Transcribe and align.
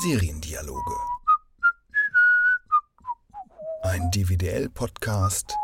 Seriendialoge. 0.00 0.94
Ein 3.82 4.12
DVDL-Podcast 4.12 5.56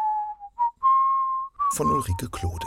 von 1.74 1.86
Ulrike 1.86 2.28
Klode. 2.30 2.66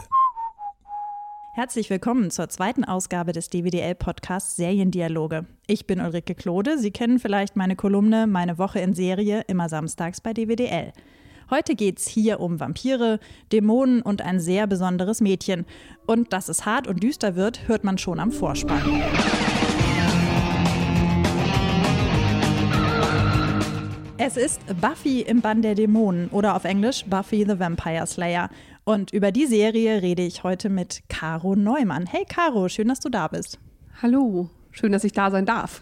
Herzlich 1.55 1.89
willkommen 1.89 2.31
zur 2.31 2.47
zweiten 2.47 2.85
Ausgabe 2.85 3.33
des 3.33 3.49
DWDL-Podcasts 3.49 4.55
Seriendialoge. 4.55 5.45
Ich 5.67 5.85
bin 5.85 5.99
Ulrike 5.99 6.35
Klode. 6.35 6.77
Sie 6.77 6.91
kennen 6.91 7.19
vielleicht 7.19 7.57
meine 7.57 7.75
Kolumne 7.75 8.27
Meine 8.27 8.57
Woche 8.57 8.79
in 8.79 8.93
Serie 8.93 9.41
immer 9.47 9.67
samstags 9.67 10.21
bei 10.21 10.31
DWDL. 10.31 10.93
Heute 11.49 11.75
geht 11.75 11.99
es 11.99 12.07
hier 12.07 12.39
um 12.39 12.61
Vampire, 12.61 13.19
Dämonen 13.51 14.01
und 14.01 14.21
ein 14.21 14.39
sehr 14.39 14.67
besonderes 14.67 15.19
Mädchen. 15.19 15.65
Und 16.05 16.31
dass 16.31 16.47
es 16.47 16.65
hart 16.65 16.87
und 16.87 17.03
düster 17.03 17.35
wird, 17.35 17.67
hört 17.67 17.83
man 17.83 17.97
schon 17.97 18.21
am 18.21 18.31
Vorspann. 18.31 19.03
Es 24.27 24.35
ist 24.35 24.59
Buffy 24.81 25.21
im 25.21 25.39
Bann 25.39 25.61
der 25.61 25.73
Dämonen 25.73 26.27
oder 26.31 26.57
auf 26.57 26.65
Englisch 26.65 27.05
Buffy 27.05 27.45
the 27.47 27.59
Vampire 27.59 28.05
Slayer. 28.05 28.49
Und 28.83 29.13
über 29.13 29.31
die 29.31 29.45
Serie 29.45 30.01
rede 30.01 30.21
ich 30.21 30.43
heute 30.43 30.67
mit 30.67 31.03
Caro 31.07 31.55
Neumann. 31.55 32.07
Hey 32.07 32.25
Caro, 32.27 32.67
schön, 32.67 32.89
dass 32.89 32.99
du 32.99 33.07
da 33.07 33.29
bist. 33.29 33.57
Hallo, 34.01 34.49
schön, 34.71 34.91
dass 34.91 35.05
ich 35.05 35.13
da 35.13 35.31
sein 35.31 35.45
darf. 35.45 35.81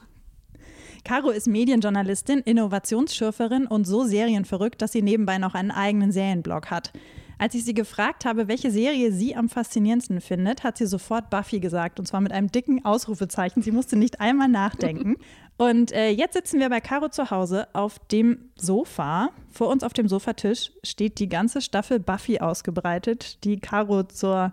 Caro 1.03 1.31
ist 1.31 1.47
Medienjournalistin, 1.47 2.37
Innovationsschürferin 2.41 3.65
und 3.65 3.87
so 3.87 4.03
serienverrückt, 4.03 4.79
dass 4.79 4.91
sie 4.91 5.01
nebenbei 5.01 5.39
noch 5.39 5.55
einen 5.55 5.71
eigenen 5.71 6.11
Serienblog 6.11 6.69
hat. 6.69 6.93
Als 7.37 7.53
ich 7.53 7.65
sie 7.65 7.73
gefragt 7.73 8.25
habe, 8.25 8.47
welche 8.47 8.71
Serie 8.71 9.11
sie 9.11 9.35
am 9.35 9.49
faszinierendsten 9.49 10.21
findet, 10.21 10.63
hat 10.63 10.77
sie 10.77 10.85
sofort 10.85 11.29
Buffy 11.29 11.59
gesagt 11.59 11.99
und 11.99 12.05
zwar 12.05 12.21
mit 12.21 12.31
einem 12.31 12.51
dicken 12.51 12.85
Ausrufezeichen. 12.85 13.61
Sie 13.61 13.71
musste 13.71 13.97
nicht 13.97 14.21
einmal 14.21 14.47
nachdenken. 14.47 15.15
Und 15.57 15.93
äh, 15.93 16.09
jetzt 16.09 16.33
sitzen 16.33 16.59
wir 16.59 16.69
bei 16.69 16.81
Caro 16.81 17.07
zu 17.07 17.31
Hause 17.31 17.67
auf 17.71 17.97
dem 18.11 18.49
Sofa. 18.55 19.29
Vor 19.49 19.69
uns 19.69 19.83
auf 19.83 19.93
dem 19.93 20.09
Sofatisch 20.09 20.71
steht 20.83 21.17
die 21.19 21.29
ganze 21.29 21.61
Staffel 21.61 21.99
Buffy 21.99 22.39
ausgebreitet, 22.39 23.41
die 23.45 23.59
Caro 23.61 24.03
zur 24.03 24.51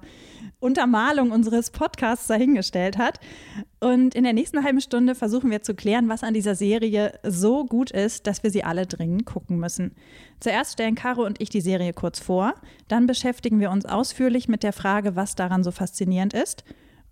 Untermalung 0.61 1.33
unseres 1.33 1.71
Podcasts 1.71 2.29
dahingestellt 2.29 2.99
hat. 2.99 3.19
Und 3.81 4.15
in 4.15 4.23
der 4.23 4.33
nächsten 4.33 4.63
halben 4.63 4.81
Stunde 4.81 5.17
versuchen 5.17 5.51
wir 5.51 5.63
zu 5.63 5.75
klären, 5.75 6.09
was 6.09 6.23
an 6.23 6.35
dieser 6.35 6.55
Serie 6.55 7.19
so 7.25 7.65
gut 7.65 7.91
ist, 7.91 8.29
dass 8.29 8.45
wir 8.45 8.53
sie 8.53 8.63
alle 8.63 8.87
dringend 8.87 9.27
gucken 9.27 9.59
müssen. 9.59 9.97
Zuerst 10.39 10.75
stellen 10.75 10.95
Caro 10.95 11.27
und 11.27 11.41
ich 11.41 11.49
die 11.49 11.61
Serie 11.61 11.95
kurz 11.95 12.21
vor, 12.21 12.55
dann 12.87 13.09
beschäftigen 13.09 13.59
wir 13.59 13.73
uns 13.73 13.87
ausführlich 13.87 14.47
mit 14.47 14.63
der 14.63 14.73
Frage, 14.73 15.17
was 15.17 15.35
daran 15.35 15.65
so 15.65 15.73
faszinierend 15.73 16.33
ist. 16.33 16.63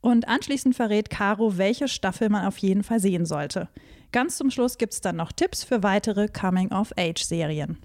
Und 0.01 0.29
anschließend 0.29 0.75
verrät 0.75 1.11
Caro, 1.11 1.59
welche 1.59 1.89
Staffel 1.89 2.29
man 2.31 2.47
auf 2.47 2.59
jeden 2.59 2.83
Fall 2.83 3.01
sehen 3.01 3.27
sollte. 3.27 3.69
Ganz 4.13 4.37
zum 4.37 4.51
Schluss 4.51 4.79
gibt 4.79 4.95
es 4.95 5.01
dann 5.01 5.17
noch 5.17 5.33
Tipps 5.33 5.63
für 5.63 5.83
weitere 5.83 6.29
Coming-of-Age-Serien. 6.29 7.79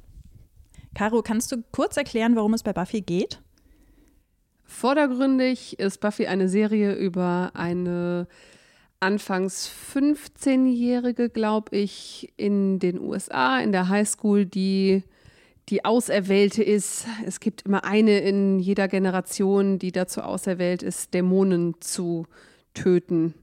Caro, 0.96 1.22
kannst 1.22 1.52
du 1.52 1.64
kurz 1.72 1.98
erklären, 1.98 2.36
worum 2.36 2.54
es 2.54 2.64
bei 2.64 2.74
Buffy 2.74 3.02
geht? 3.02 3.42
Vordergründig 4.64 5.78
ist 5.78 6.00
Buffy 6.00 6.26
eine 6.28 6.50
Serie 6.50 6.94
über 6.94 7.52
eine 7.54 8.28
anfangs 9.00 9.70
15-Jährige, 9.94 11.30
glaube 11.30 11.76
ich, 11.76 12.34
in 12.38 12.80
den 12.80 13.00
USA, 13.00 13.60
in 13.60 13.72
der 13.72 13.90
Highschool, 13.90 14.46
die 14.46 15.04
die 15.70 15.84
Auserwählte 15.84 16.64
ist. 16.64 17.06
Es 17.26 17.40
gibt 17.40 17.64
immer 17.64 17.84
eine 17.84 18.20
in 18.20 18.60
jeder 18.60 18.88
Generation, 18.88 19.80
die 19.80 19.92
dazu 19.92 20.22
auserwählt 20.22 20.84
ist, 20.84 21.14
Dämonen 21.14 21.76
zu 21.82 22.28
töten. 22.74 23.34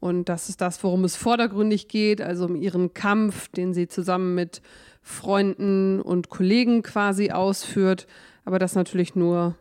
Und 0.00 0.28
das 0.28 0.48
ist 0.48 0.60
das, 0.60 0.82
worum 0.84 1.04
es 1.04 1.16
vordergründig 1.16 1.88
geht, 1.88 2.20
also 2.20 2.46
um 2.46 2.56
ihren 2.56 2.94
Kampf, 2.94 3.48
den 3.48 3.74
sie 3.74 3.88
zusammen 3.88 4.34
mit 4.34 4.62
Freunden 5.02 6.00
und 6.00 6.28
Kollegen 6.28 6.82
quasi 6.82 7.30
ausführt. 7.30 8.06
Aber 8.44 8.58
das 8.58 8.74
natürlich 8.74 9.14
nur 9.14 9.56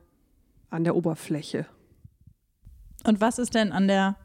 an 0.70 0.84
der 0.84 0.96
Oberfläche. 0.96 1.66
Und 3.04 3.20
was 3.20 3.40
ist 3.40 3.56
denn 3.56 3.72
an 3.72 3.88
der 3.88 4.16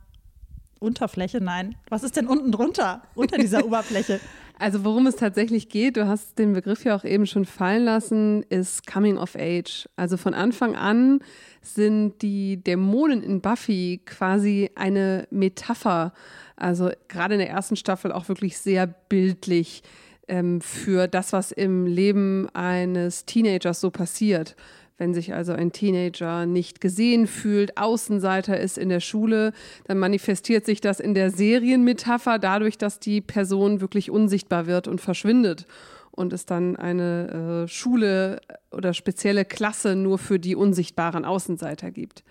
Unterfläche? 0.80 1.40
Nein. 1.40 1.76
Was 1.88 2.02
ist 2.02 2.16
denn 2.16 2.26
unten 2.26 2.52
drunter, 2.52 3.02
unter 3.14 3.38
dieser 3.38 3.64
Oberfläche? 3.64 4.20
Also 4.62 4.84
worum 4.84 5.08
es 5.08 5.16
tatsächlich 5.16 5.68
geht, 5.68 5.96
du 5.96 6.06
hast 6.06 6.38
den 6.38 6.52
Begriff 6.52 6.84
ja 6.84 6.94
auch 6.94 7.02
eben 7.02 7.26
schon 7.26 7.46
fallen 7.46 7.82
lassen, 7.82 8.44
ist 8.44 8.86
Coming 8.86 9.18
of 9.18 9.34
Age. 9.34 9.88
Also 9.96 10.16
von 10.16 10.34
Anfang 10.34 10.76
an 10.76 11.18
sind 11.62 12.22
die 12.22 12.62
Dämonen 12.62 13.24
in 13.24 13.40
Buffy 13.40 14.02
quasi 14.06 14.70
eine 14.76 15.26
Metapher. 15.32 16.12
Also 16.54 16.92
gerade 17.08 17.34
in 17.34 17.40
der 17.40 17.50
ersten 17.50 17.74
Staffel 17.74 18.12
auch 18.12 18.28
wirklich 18.28 18.56
sehr 18.56 18.86
bildlich 18.86 19.82
ähm, 20.28 20.60
für 20.60 21.08
das, 21.08 21.32
was 21.32 21.50
im 21.50 21.84
Leben 21.86 22.48
eines 22.54 23.26
Teenagers 23.26 23.80
so 23.80 23.90
passiert. 23.90 24.54
Wenn 25.02 25.14
sich 25.14 25.34
also 25.34 25.52
ein 25.52 25.72
Teenager 25.72 26.46
nicht 26.46 26.80
gesehen 26.80 27.26
fühlt, 27.26 27.76
Außenseiter 27.76 28.60
ist 28.60 28.78
in 28.78 28.88
der 28.88 29.00
Schule, 29.00 29.52
dann 29.88 29.98
manifestiert 29.98 30.64
sich 30.64 30.80
das 30.80 31.00
in 31.00 31.12
der 31.12 31.32
Serienmetapher 31.32 32.38
dadurch, 32.38 32.78
dass 32.78 33.00
die 33.00 33.20
Person 33.20 33.80
wirklich 33.80 34.12
unsichtbar 34.12 34.68
wird 34.68 34.86
und 34.86 35.00
verschwindet 35.00 35.66
und 36.12 36.32
es 36.32 36.46
dann 36.46 36.76
eine 36.76 37.64
äh, 37.64 37.68
Schule 37.68 38.40
oder 38.70 38.94
spezielle 38.94 39.44
Klasse 39.44 39.96
nur 39.96 40.18
für 40.18 40.38
die 40.38 40.54
unsichtbaren 40.54 41.24
Außenseiter 41.24 41.90
gibt. 41.90 42.22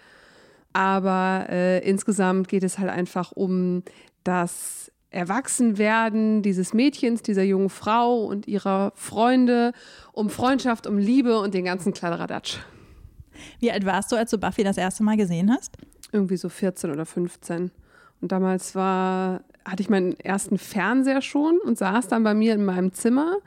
Aber 0.72 1.48
äh, 1.50 1.80
insgesamt 1.80 2.48
geht 2.48 2.64
es 2.64 2.80
halt 2.80 2.90
einfach 2.90 3.34
um 3.34 3.84
das 4.24 4.94
Erwachsenwerden 5.12 6.42
dieses 6.42 6.74
Mädchens, 6.74 7.22
dieser 7.22 7.44
jungen 7.44 7.70
Frau 7.70 8.24
und 8.24 8.48
ihrer 8.48 8.94
Freunde, 8.96 9.74
um 10.14 10.30
Freundschaft, 10.30 10.88
um 10.88 10.98
Liebe 10.98 11.38
und 11.40 11.54
den 11.54 11.66
ganzen 11.66 11.94
Kladderadatsch. 11.94 12.60
Wie 13.60 13.72
alt 13.72 13.86
warst 13.86 14.12
du, 14.12 14.16
als 14.16 14.32
du 14.32 14.38
Buffy 14.38 14.64
das 14.64 14.78
erste 14.78 15.04
Mal 15.04 15.18
gesehen 15.18 15.52
hast? 15.52 15.78
Irgendwie 16.12 16.38
so 16.38 16.50
14 16.50 16.92
oder 16.92 17.06
15. 17.06 17.72
Und 18.22 18.32
damals 18.32 18.74
war, 18.74 19.42
hatte 19.66 19.82
ich 19.82 19.90
meinen 19.90 20.18
ersten 20.20 20.58
Fernseher 20.58 21.22
schon 21.22 21.60
und 21.60 21.78
saß 21.78 22.08
dann 22.08 22.24
bei 22.24 22.34
mir 22.34 22.54
in 22.54 22.64
meinem 22.64 22.94
Zimmer. 22.94 23.38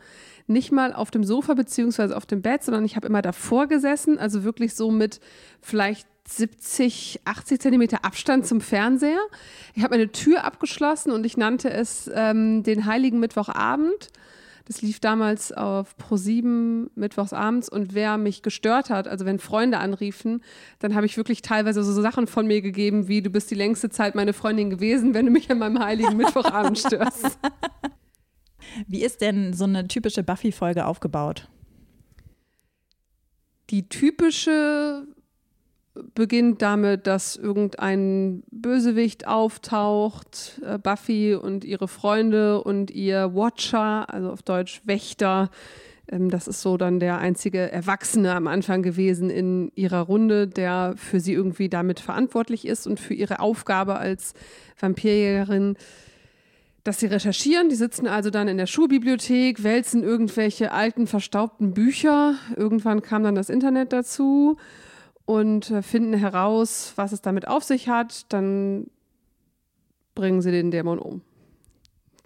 Nicht 0.46 0.72
mal 0.72 0.92
auf 0.92 1.10
dem 1.10 1.24
Sofa 1.24 1.54
beziehungsweise 1.54 2.16
auf 2.16 2.26
dem 2.26 2.42
Bett, 2.42 2.62
sondern 2.62 2.84
ich 2.84 2.96
habe 2.96 3.06
immer 3.06 3.22
davor 3.22 3.66
gesessen, 3.68 4.18
also 4.18 4.44
wirklich 4.44 4.74
so 4.74 4.90
mit 4.90 5.20
vielleicht 5.62 6.06
70, 6.26 7.20
80 7.24 7.60
Zentimeter 7.60 8.04
Abstand 8.04 8.46
zum 8.46 8.60
Fernseher. 8.60 9.20
Ich 9.74 9.82
habe 9.82 9.94
meine 9.96 10.10
Tür 10.10 10.44
abgeschlossen 10.44 11.10
und 11.12 11.24
ich 11.24 11.36
nannte 11.36 11.70
es 11.70 12.10
ähm, 12.14 12.62
den 12.62 12.86
Heiligen 12.86 13.20
Mittwochabend. 13.20 14.10
Das 14.66 14.80
lief 14.80 14.98
damals 14.98 15.52
auf 15.52 15.94
Pro7 15.98 16.88
mittwochsabends 16.94 17.68
und 17.68 17.92
wer 17.92 18.16
mich 18.16 18.40
gestört 18.40 18.88
hat, 18.88 19.06
also 19.06 19.26
wenn 19.26 19.38
Freunde 19.38 19.76
anriefen, 19.76 20.42
dann 20.78 20.94
habe 20.94 21.04
ich 21.04 21.18
wirklich 21.18 21.42
teilweise 21.42 21.84
so 21.84 22.00
Sachen 22.00 22.26
von 22.26 22.46
mir 22.46 22.62
gegeben, 22.62 23.06
wie 23.06 23.20
du 23.20 23.28
bist 23.28 23.50
die 23.50 23.56
längste 23.56 23.90
Zeit 23.90 24.14
meine 24.14 24.32
Freundin 24.32 24.70
gewesen, 24.70 25.12
wenn 25.12 25.26
du 25.26 25.32
mich 25.32 25.50
an 25.50 25.58
meinem 25.58 25.78
heiligen 25.80 26.16
Mittwochabend 26.16 26.78
störst. 26.78 27.38
Wie 28.88 29.04
ist 29.04 29.20
denn 29.20 29.52
so 29.52 29.64
eine 29.64 29.86
typische 29.86 30.22
Buffy-Folge 30.22 30.86
aufgebaut? 30.86 31.48
Die 33.70 33.88
typische 33.88 35.06
beginnt 36.14 36.60
damit, 36.60 37.06
dass 37.06 37.36
irgendein 37.36 38.42
Bösewicht 38.50 39.26
auftaucht, 39.26 40.60
äh, 40.64 40.78
Buffy 40.78 41.34
und 41.34 41.64
ihre 41.64 41.88
Freunde 41.88 42.62
und 42.62 42.90
ihr 42.90 43.34
Watcher, 43.34 44.12
also 44.12 44.30
auf 44.30 44.42
Deutsch 44.42 44.82
Wächter. 44.84 45.50
Ähm, 46.08 46.30
das 46.30 46.48
ist 46.48 46.62
so 46.62 46.76
dann 46.76 46.98
der 46.98 47.18
einzige 47.18 47.70
Erwachsene 47.70 48.34
am 48.34 48.48
Anfang 48.48 48.82
gewesen 48.82 49.30
in 49.30 49.70
ihrer 49.76 50.00
Runde, 50.00 50.48
der 50.48 50.94
für 50.96 51.20
sie 51.20 51.32
irgendwie 51.32 51.68
damit 51.68 52.00
verantwortlich 52.00 52.66
ist 52.66 52.86
und 52.86 52.98
für 52.98 53.14
ihre 53.14 53.38
Aufgabe 53.38 53.96
als 53.96 54.34
Vampirjägerin 54.78 55.76
dass 56.82 57.00
sie 57.00 57.06
recherchieren. 57.06 57.70
Die 57.70 57.76
sitzen 57.76 58.06
also 58.06 58.28
dann 58.28 58.46
in 58.46 58.58
der 58.58 58.66
Schulbibliothek, 58.66 59.62
wälzen 59.62 60.02
irgendwelche 60.02 60.70
alten, 60.70 61.06
verstaubten 61.06 61.72
Bücher. 61.72 62.34
Irgendwann 62.56 63.00
kam 63.00 63.22
dann 63.22 63.34
das 63.34 63.48
Internet 63.48 63.94
dazu 63.94 64.58
und 65.26 65.70
äh, 65.70 65.82
finden 65.82 66.14
heraus, 66.14 66.92
was 66.96 67.12
es 67.12 67.22
damit 67.22 67.48
auf 67.48 67.64
sich 67.64 67.88
hat. 67.88 68.32
Dann 68.32 68.88
bringen 70.14 70.42
sie 70.42 70.50
den 70.50 70.70
Dämon 70.70 70.98
um. 70.98 71.22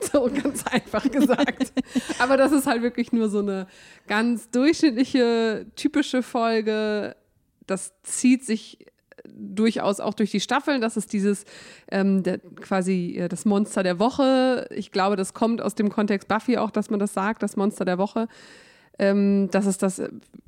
So 0.01 0.31
ganz 0.31 0.65
einfach 0.65 1.11
gesagt. 1.11 1.73
Aber 2.21 2.37
das 2.37 2.53
ist 2.53 2.67
halt 2.69 2.83
wirklich 2.83 3.11
nur 3.13 3.29
so 3.29 3.41
eine 3.41 3.67
ganz 4.07 4.49
durchschnittliche, 4.51 5.67
typische 5.75 6.23
Folge. 6.23 7.17
Das 7.67 7.93
zieht 8.05 8.45
sich 8.45 8.79
durchaus 9.25 9.99
auch 10.01 10.15
durch 10.15 10.31
die 10.31 10.41
Staffeln. 10.41 10.81
Das 10.81 10.97
ist 10.97 11.13
dieses 11.13 11.45
ähm, 11.91 12.23
der, 12.23 12.39
quasi 12.39 13.17
äh, 13.19 13.29
das 13.29 13.45
Monster 13.45 13.83
der 13.83 13.99
Woche. 13.99 14.69
Ich 14.71 14.93
glaube, 14.93 15.17
das 15.17 15.35
kommt 15.35 15.61
aus 15.61 15.75
dem 15.75 15.91
Kontext 15.91 16.29
Buffy 16.29 16.59
auch, 16.59 16.71
dass 16.71 16.91
man 16.91 17.01
das 17.01 17.13
sagt, 17.13 17.43
das 17.43 17.57
Monster 17.57 17.85
der 17.85 17.99
Woche. 17.99 18.29
Ähm, 18.99 19.49
dass 19.51 19.67
es 19.67 19.79
das 19.79 20.03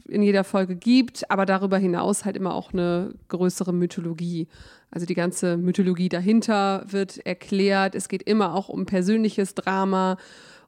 in 0.09 0.23
jeder 0.23 0.45
Folge 0.45 0.75
gibt, 0.75 1.31
aber 1.31 1.47
darüber 1.47 1.79
hinaus 1.79 2.25
halt 2.25 2.37
immer 2.37 2.55
auch 2.55 2.73
eine 2.73 3.15
größere 3.29 3.73
Mythologie. 3.73 4.49
Also 4.91 5.07
die 5.07 5.15
ganze 5.15 5.57
Mythologie 5.57 6.09
dahinter 6.09 6.85
wird 6.89 7.25
erklärt. 7.25 7.95
Es 7.95 8.09
geht 8.09 8.23
immer 8.25 8.55
auch 8.55 8.69
um 8.69 8.87
persönliches 8.87 9.55
Drama. 9.55 10.17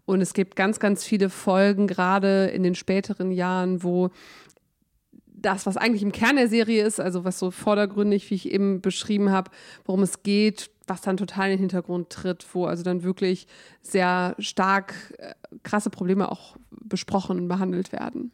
Und 0.05 0.20
es 0.20 0.34
gibt 0.34 0.56
ganz, 0.56 0.81
ganz 0.81 1.05
viele 1.05 1.29
Folgen, 1.29 1.87
gerade 1.87 2.46
in 2.46 2.62
den 2.62 2.75
späteren 2.75 3.31
Jahren, 3.31 3.82
wo 3.82 4.11
das, 5.26 5.67
was 5.67 5.76
eigentlich 5.76 6.02
im 6.02 6.12
Kern 6.12 6.37
der 6.37 6.49
Serie 6.49 6.84
ist, 6.84 7.00
also 7.00 7.25
was 7.25 7.38
so 7.38 7.50
vordergründig, 7.50 8.31
wie 8.31 8.34
ich 8.34 8.50
eben 8.50 8.81
beschrieben 8.81 9.31
habe, 9.31 9.50
worum 9.84 10.02
es 10.02 10.23
geht, 10.23 10.70
was 10.87 11.00
dann 11.00 11.17
total 11.17 11.46
in 11.46 11.52
den 11.52 11.61
Hintergrund 11.61 12.11
tritt, 12.11 12.46
wo 12.52 12.67
also 12.67 12.82
dann 12.82 13.02
wirklich 13.02 13.46
sehr 13.81 14.34
stark 14.38 14.94
äh, 15.19 15.34
krasse 15.62 15.90
Probleme 15.90 16.31
auch 16.31 16.56
besprochen 16.92 17.38
und 17.38 17.48
behandelt 17.48 17.90
werden. 17.90 18.30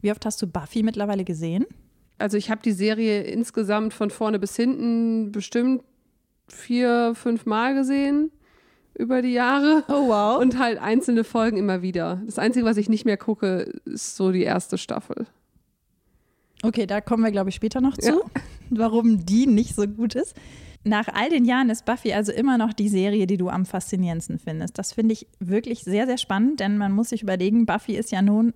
Wie 0.00 0.12
oft 0.12 0.24
hast 0.24 0.40
du 0.40 0.46
Buffy 0.46 0.84
mittlerweile 0.84 1.24
gesehen? 1.24 1.66
Also 2.18 2.36
ich 2.36 2.50
habe 2.50 2.62
die 2.62 2.72
Serie 2.72 3.22
insgesamt 3.22 3.92
von 3.92 4.10
vorne 4.10 4.38
bis 4.38 4.54
hinten 4.54 5.32
bestimmt 5.32 5.82
vier, 6.46 7.14
fünf 7.16 7.46
Mal 7.46 7.74
gesehen 7.74 8.30
über 8.96 9.22
die 9.22 9.32
Jahre. 9.32 9.82
Oh 9.88 10.08
wow. 10.08 10.40
Und 10.40 10.58
halt 10.58 10.78
einzelne 10.78 11.24
Folgen 11.24 11.56
immer 11.56 11.82
wieder. 11.82 12.22
Das 12.26 12.38
Einzige, 12.38 12.64
was 12.64 12.76
ich 12.76 12.88
nicht 12.88 13.04
mehr 13.04 13.16
gucke, 13.16 13.80
ist 13.84 14.14
so 14.14 14.30
die 14.30 14.44
erste 14.44 14.78
Staffel. 14.78 15.26
Okay, 16.62 16.86
da 16.86 17.00
kommen 17.00 17.24
wir, 17.24 17.32
glaube 17.32 17.50
ich, 17.50 17.56
später 17.56 17.80
noch 17.80 17.98
zu, 17.98 18.10
ja. 18.10 18.20
warum 18.70 19.26
die 19.26 19.46
nicht 19.46 19.74
so 19.74 19.86
gut 19.86 20.14
ist. 20.14 20.34
Nach 20.84 21.08
all 21.08 21.30
den 21.30 21.44
Jahren 21.44 21.70
ist 21.70 21.86
Buffy 21.86 22.12
also 22.12 22.30
immer 22.30 22.58
noch 22.58 22.72
die 22.72 22.88
Serie, 22.88 23.26
die 23.26 23.38
du 23.38 23.48
am 23.48 23.64
faszinierendsten 23.64 24.38
findest. 24.38 24.78
Das 24.78 24.92
finde 24.92 25.14
ich 25.14 25.26
wirklich 25.40 25.82
sehr, 25.82 26.06
sehr 26.06 26.18
spannend, 26.18 26.60
denn 26.60 26.76
man 26.76 26.92
muss 26.92 27.08
sich 27.08 27.22
überlegen, 27.22 27.66
Buffy 27.66 27.96
ist 27.96 28.12
ja 28.12 28.22
nun 28.22 28.52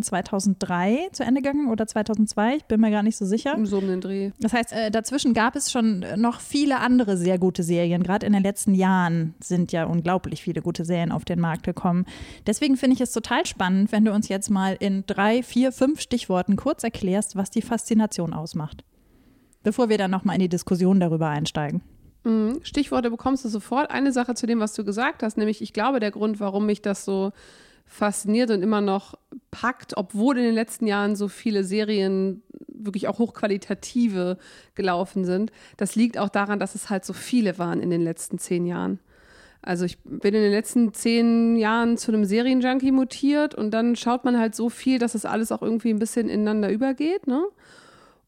2003 0.00 0.90
ähm, 0.90 0.98
zu 1.12 1.22
Ende 1.22 1.40
gegangen 1.40 1.70
oder 1.70 1.86
2002, 1.86 2.56
ich 2.56 2.64
bin 2.64 2.80
mir 2.80 2.90
gar 2.90 3.02
nicht 3.02 3.16
so 3.16 3.24
sicher. 3.24 3.56
So 3.62 3.78
um 3.78 3.86
den 3.86 4.00
Dreh. 4.00 4.32
Das 4.40 4.52
heißt, 4.52 4.72
äh, 4.72 4.90
dazwischen 4.90 5.34
gab 5.34 5.54
es 5.54 5.70
schon 5.70 6.04
noch 6.16 6.40
viele 6.40 6.80
andere 6.80 7.16
sehr 7.16 7.38
gute 7.38 7.62
Serien. 7.62 8.02
Gerade 8.02 8.26
in 8.26 8.32
den 8.32 8.42
letzten 8.42 8.74
Jahren 8.74 9.34
sind 9.40 9.70
ja 9.70 9.84
unglaublich 9.84 10.42
viele 10.42 10.62
gute 10.62 10.84
Serien 10.84 11.12
auf 11.12 11.24
den 11.24 11.38
Markt 11.38 11.62
gekommen. 11.62 12.06
Deswegen 12.46 12.76
finde 12.76 12.94
ich 12.94 13.00
es 13.00 13.12
total 13.12 13.46
spannend, 13.46 13.92
wenn 13.92 14.04
du 14.04 14.12
uns 14.12 14.28
jetzt 14.28 14.50
mal 14.50 14.76
in 14.80 15.04
drei, 15.06 15.42
vier, 15.42 15.70
fünf 15.70 16.00
Stichworten 16.00 16.56
kurz 16.56 16.82
erklärst, 16.82 17.36
was 17.36 17.50
die 17.50 17.62
Faszination 17.62 18.32
ausmacht. 18.32 18.82
Bevor 19.62 19.88
wir 19.88 19.98
dann 19.98 20.10
nochmal 20.10 20.36
in 20.36 20.42
die 20.42 20.48
Diskussion 20.48 21.00
darüber 21.00 21.28
einsteigen. 21.28 21.82
Mhm. 22.24 22.60
Stichworte 22.62 23.10
bekommst 23.10 23.44
du 23.44 23.48
sofort. 23.48 23.90
Eine 23.90 24.12
Sache 24.12 24.34
zu 24.34 24.46
dem, 24.46 24.60
was 24.60 24.74
du 24.74 24.84
gesagt 24.84 25.22
hast, 25.22 25.36
nämlich 25.36 25.62
ich 25.62 25.72
glaube, 25.72 26.00
der 26.00 26.10
Grund, 26.10 26.40
warum 26.40 26.66
mich 26.66 26.82
das 26.82 27.04
so 27.04 27.32
fasziniert 27.86 28.50
und 28.50 28.62
immer 28.62 28.80
noch 28.80 29.14
packt, 29.50 29.96
obwohl 29.96 30.36
in 30.36 30.44
den 30.44 30.54
letzten 30.54 30.86
Jahren 30.86 31.16
so 31.16 31.28
viele 31.28 31.64
Serien 31.64 32.42
wirklich 32.68 33.08
auch 33.08 33.18
hochqualitative 33.18 34.36
gelaufen 34.74 35.24
sind. 35.24 35.50
Das 35.78 35.96
liegt 35.96 36.18
auch 36.18 36.28
daran, 36.28 36.60
dass 36.60 36.74
es 36.74 36.90
halt 36.90 37.04
so 37.04 37.12
viele 37.12 37.58
waren 37.58 37.80
in 37.80 37.90
den 37.90 38.02
letzten 38.02 38.38
zehn 38.38 38.66
Jahren. 38.66 39.00
Also 39.62 39.84
ich 39.84 39.98
bin 40.04 40.34
in 40.34 40.42
den 40.42 40.52
letzten 40.52 40.92
zehn 40.92 41.56
Jahren 41.56 41.96
zu 41.96 42.12
einem 42.12 42.24
Serienjunkie 42.24 42.92
mutiert 42.92 43.54
und 43.54 43.72
dann 43.72 43.96
schaut 43.96 44.24
man 44.24 44.38
halt 44.38 44.54
so 44.54 44.68
viel, 44.68 44.98
dass 44.98 45.14
es 45.14 45.24
alles 45.24 45.50
auch 45.50 45.62
irgendwie 45.62 45.90
ein 45.90 45.98
bisschen 45.98 46.28
ineinander 46.28 46.70
übergeht. 46.70 47.26
Ne? 47.26 47.42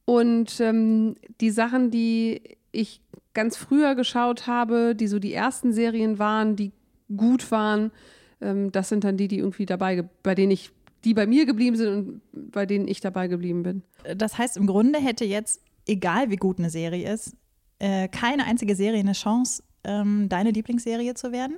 Und 0.05 0.61
ähm, 0.61 1.17
die 1.41 1.51
Sachen, 1.51 1.91
die 1.91 2.43
ich 2.73 3.01
ganz 3.35 3.57
früher 3.57 3.95
geschaut 3.95 4.47
habe, 4.47 4.95
die 4.95 5.07
so 5.07 5.19
die 5.19 5.33
ersten 5.33 5.73
Serien 5.73 6.19
waren, 6.19 6.57
die 6.57 6.73
gut 7.17 7.51
waren, 7.51 7.93
ähm, 8.41 8.73
das 8.73 8.89
sind 8.89 9.05
dann 9.05 9.17
die, 9.17 9.29
die 9.29 9.39
irgendwie 9.39 9.67
dabei, 9.67 10.09
bei 10.23 10.35
denen 10.35 10.53
ich, 10.53 10.71
die 11.05 11.15
bei 11.15 11.27
mir 11.27 11.47
geblieben 11.47 11.77
sind 11.77 11.89
und 12.33 12.51
bei 12.53 12.67
denen 12.67 12.89
ich 12.89 13.01
dabei 13.01 13.29
geblieben 13.29 13.63
bin. 13.63 13.83
Das 14.17 14.39
heißt, 14.39 14.57
im 14.57 14.67
Grunde 14.67 14.99
hätte 14.99 15.25
jetzt, 15.25 15.63
egal 15.87 16.31
wie 16.31 16.37
gut 16.37 16.59
eine 16.59 16.71
Serie 16.71 17.13
ist, 17.13 17.37
äh, 17.79 18.09
keine 18.09 18.45
einzige 18.45 18.75
Serie 18.75 19.01
eine 19.01 19.13
Chance, 19.13 19.63
ähm, 19.85 20.29
deine 20.29 20.51
Lieblingsserie 20.51 21.15
zu 21.15 21.33
werden? 21.33 21.57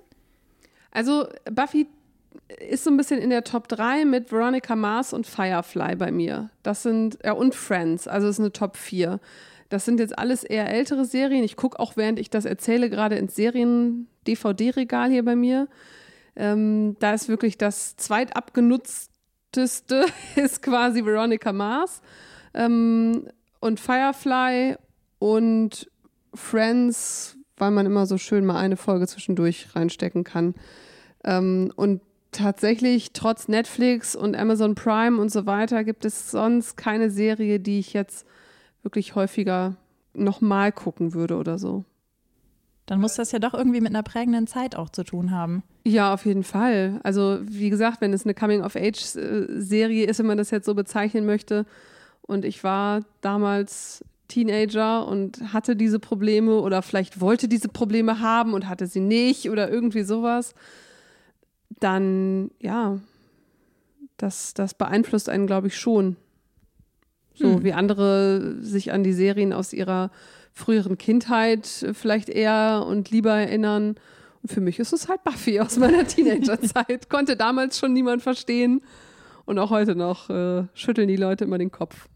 Also 0.91 1.27
Buffy 1.51 1.87
ist 2.59 2.85
so 2.85 2.91
ein 2.91 2.97
bisschen 2.97 3.21
in 3.21 3.31
der 3.31 3.45
Top 3.45 3.69
3 3.69 4.05
mit 4.05 4.31
Veronica 4.31 4.77
Mars 4.77 5.13
und 5.13 5.27
Firefly 5.27 5.97
bei 5.97 6.11
mir. 6.11 6.51
Das 6.63 6.83
sind, 6.83 7.19
ja, 7.25 7.33
und 7.33 7.55
Friends, 7.55 8.09
also 8.09 8.29
ist 8.29 8.41
eine 8.41 8.53
Top 8.53 8.77
4. 8.77 9.21
Das 9.69 9.85
sind 9.85 10.01
jetzt 10.01 10.19
alles 10.19 10.45
eher 10.45 10.69
ältere 10.69 11.05
Serien. 11.05 11.45
Ich 11.45 11.57
gucke 11.57 11.81
auch, 11.81 11.97
während 11.97 12.19
ich 12.19 12.31
das 12.31 12.45
erzähle, 12.45 12.91
gerade 12.91 13.17
ins 13.17 13.35
Serien-DVD-Regal 13.37 15.11
hier 15.11 15.25
bei 15.25 15.35
mir. 15.35 15.69
Ähm, 16.37 16.97
da 16.99 17.15
ist 17.15 17.29
wirklich 17.29 17.59
das 17.59 17.97
zweitabgenutzteste 17.97 20.07
ist 20.37 20.63
quasi 20.63 21.05
Veronica 21.05 21.53
Mars 21.53 22.03
ähm, 22.55 23.29
und 23.61 23.81
Firefly 23.81 24.77
und 25.19 25.91
Friends, 26.35 27.37
weil 27.57 27.71
man 27.71 27.87
immer 27.87 28.07
so 28.07 28.19
schön 28.19 28.45
mal 28.45 28.57
eine 28.57 28.77
Folge 28.77 29.07
zwischendurch 29.07 29.69
reinstecken 29.75 30.25
kann. 30.25 30.55
Ähm, 31.25 31.73
und 31.77 32.03
tatsächlich, 32.33 33.13
trotz 33.13 33.49
Netflix 33.49 34.17
und 34.17 34.37
Amazon 34.37 34.75
Prime 34.75 35.21
und 35.21 35.31
so 35.31 35.47
weiter, 35.47 35.85
gibt 35.85 36.05
es 36.05 36.31
sonst 36.31 36.77
keine 36.77 37.11
Serie, 37.11 37.61
die 37.61 37.79
ich 37.79 37.93
jetzt 37.93 38.27
wirklich 38.83 39.15
häufiger 39.15 39.77
nochmal 40.15 40.73
gucken 40.73 41.15
würde 41.15 41.37
oder 41.37 41.59
so. 41.59 41.85
Dann 42.87 43.01
muss 43.01 43.15
das 43.15 43.31
ja 43.31 43.39
doch 43.39 43.55
irgendwie 43.55 43.81
mit 43.81 43.91
einer 43.91 44.03
prägenden 44.03 44.47
Zeit 44.47 44.75
auch 44.75 44.91
zu 44.91 45.05
tun 45.05 45.31
haben. 45.31 45.63
Ja, 45.85 46.13
auf 46.13 46.27
jeden 46.27 46.43
Fall. 46.43 47.01
Also 47.05 47.39
wie 47.43 47.71
gesagt, 47.71 48.01
wenn 48.01 48.13
es 48.13 48.25
eine 48.25 48.35
Coming-of-Age-Serie 48.35 50.07
ist, 50.07 50.19
wenn 50.19 50.27
man 50.27 50.39
das 50.39 50.51
jetzt 50.51 50.67
so 50.67 50.75
bezeichnen 50.75 51.25
möchte, 51.25 51.65
und 52.23 52.45
ich 52.45 52.63
war 52.65 53.01
damals 53.21 54.05
Teenager 54.29 55.07
und 55.07 55.53
hatte 55.53 55.77
diese 55.77 55.99
Probleme 55.99 56.61
oder 56.61 56.83
vielleicht 56.83 57.21
wollte 57.21 57.49
diese 57.49 57.69
Probleme 57.69 58.21
haben 58.21 58.55
und 58.55 58.69
hatte 58.69 58.87
sie 58.87 59.01
nicht 59.01 59.51
oder 59.51 59.71
irgendwie 59.71 60.03
sowas, 60.03 60.55
dann 61.83 62.51
ja, 62.61 62.99
das, 64.17 64.55
das 64.55 64.75
beeinflusst 64.75 65.29
einen, 65.29 65.47
glaube 65.47 65.67
ich, 65.67 65.77
schon. 65.77 66.17
So 67.35 67.55
hm. 67.55 67.65
wie 67.65 67.73
andere 67.73 68.57
sich 68.61 68.93
an 68.93 69.03
die 69.03 69.13
Serien 69.13 69.53
aus 69.53 69.73
ihrer 69.73 70.11
früheren 70.53 70.99
Kindheit 70.99 71.67
vielleicht 71.93 72.29
eher 72.29 72.85
und 72.87 73.11
lieber 73.11 73.33
erinnern. 73.33 73.97
Und 74.43 74.53
für 74.53 74.61
mich 74.61 74.79
ist 74.79 74.93
es 74.93 75.09
halt 75.09 75.25
Buffy 75.25 75.61
aus 75.61 75.79
meiner 75.79 76.07
Teenagerzeit. 76.07 77.09
Konnte 77.09 77.37
damals 77.37 77.79
schon 77.79 77.93
niemand 77.93 78.23
verstehen. 78.23 78.83
Und 79.45 79.59
auch 79.59 79.71
heute 79.71 79.97
noch 79.97 80.31
äh, 80.31 80.65
schütteln 80.75 81.09
die 81.09 81.17
Leute 81.17 81.45
immer 81.45 81.59
den 81.59 81.73
Kopf. 81.73 82.09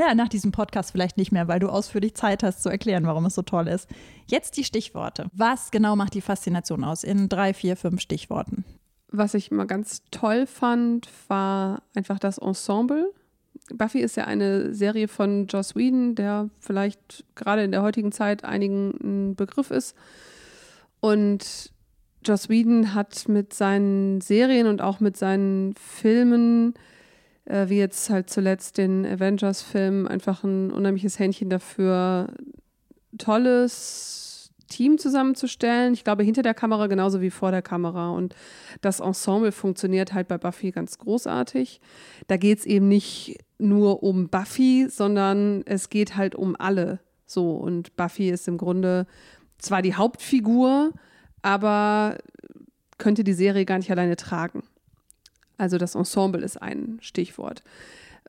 Ja, 0.00 0.14
nach 0.14 0.28
diesem 0.28 0.50
Podcast 0.50 0.92
vielleicht 0.92 1.18
nicht 1.18 1.30
mehr, 1.30 1.46
weil 1.46 1.60
du 1.60 1.68
ausführlich 1.68 2.14
Zeit 2.14 2.42
hast 2.42 2.62
zu 2.62 2.70
erklären, 2.70 3.04
warum 3.04 3.26
es 3.26 3.34
so 3.34 3.42
toll 3.42 3.68
ist. 3.68 3.86
Jetzt 4.26 4.56
die 4.56 4.64
Stichworte. 4.64 5.26
Was 5.34 5.70
genau 5.70 5.94
macht 5.94 6.14
die 6.14 6.22
Faszination 6.22 6.84
aus? 6.84 7.04
In 7.04 7.28
drei, 7.28 7.52
vier, 7.52 7.76
fünf 7.76 8.00
Stichworten. 8.00 8.64
Was 9.08 9.34
ich 9.34 9.50
mal 9.50 9.66
ganz 9.66 10.00
toll 10.10 10.46
fand, 10.46 11.06
war 11.28 11.82
einfach 11.94 12.18
das 12.18 12.38
Ensemble. 12.38 13.12
Buffy 13.74 13.98
ist 14.00 14.16
ja 14.16 14.24
eine 14.24 14.72
Serie 14.72 15.06
von 15.06 15.48
Joss 15.48 15.76
Whedon, 15.76 16.14
der 16.14 16.48
vielleicht 16.60 17.26
gerade 17.34 17.62
in 17.62 17.70
der 17.70 17.82
heutigen 17.82 18.10
Zeit 18.10 18.42
einigen 18.42 18.94
ein 19.02 19.34
Begriff 19.34 19.70
ist. 19.70 19.94
Und 21.00 21.74
Joss 22.24 22.48
Whedon 22.48 22.94
hat 22.94 23.28
mit 23.28 23.52
seinen 23.52 24.22
Serien 24.22 24.66
und 24.66 24.80
auch 24.80 24.98
mit 25.00 25.18
seinen 25.18 25.74
Filmen, 25.74 26.72
äh, 27.44 27.68
wie 27.68 27.78
jetzt 27.78 28.10
halt 28.10 28.30
zuletzt 28.30 28.78
den 28.78 29.04
Avengers-Film, 29.06 30.06
einfach 30.06 30.44
ein 30.44 30.70
unheimliches 30.70 31.18
Händchen 31.18 31.50
dafür, 31.50 32.32
tolles 33.18 34.50
Team 34.70 34.98
zusammenzustellen. 34.98 35.92
Ich 35.92 36.04
glaube, 36.04 36.22
hinter 36.22 36.42
der 36.42 36.54
Kamera 36.54 36.86
genauso 36.86 37.20
wie 37.20 37.30
vor 37.30 37.50
der 37.50 37.60
Kamera. 37.60 38.10
Und 38.10 38.34
das 38.80 39.00
Ensemble 39.00 39.52
funktioniert 39.52 40.14
halt 40.14 40.28
bei 40.28 40.38
Buffy 40.38 40.70
ganz 40.70 40.96
großartig. 40.96 41.80
Da 42.28 42.38
geht 42.38 42.60
es 42.60 42.66
eben 42.66 42.88
nicht 42.88 43.38
nur 43.58 44.02
um 44.02 44.28
Buffy, 44.28 44.86
sondern 44.88 45.62
es 45.66 45.90
geht 45.90 46.16
halt 46.16 46.34
um 46.34 46.56
alle. 46.58 47.00
So, 47.26 47.52
und 47.52 47.96
Buffy 47.96 48.30
ist 48.30 48.48
im 48.48 48.56
Grunde 48.56 49.06
zwar 49.58 49.82
die 49.82 49.94
Hauptfigur, 49.94 50.92
aber 51.42 52.18
könnte 52.96 53.24
die 53.24 53.32
Serie 53.32 53.64
gar 53.64 53.78
nicht 53.78 53.90
alleine 53.90 54.16
tragen. 54.16 54.62
Also 55.60 55.76
das 55.78 55.94
Ensemble 55.94 56.42
ist 56.42 56.60
ein 56.60 56.98
Stichwort. 57.02 57.62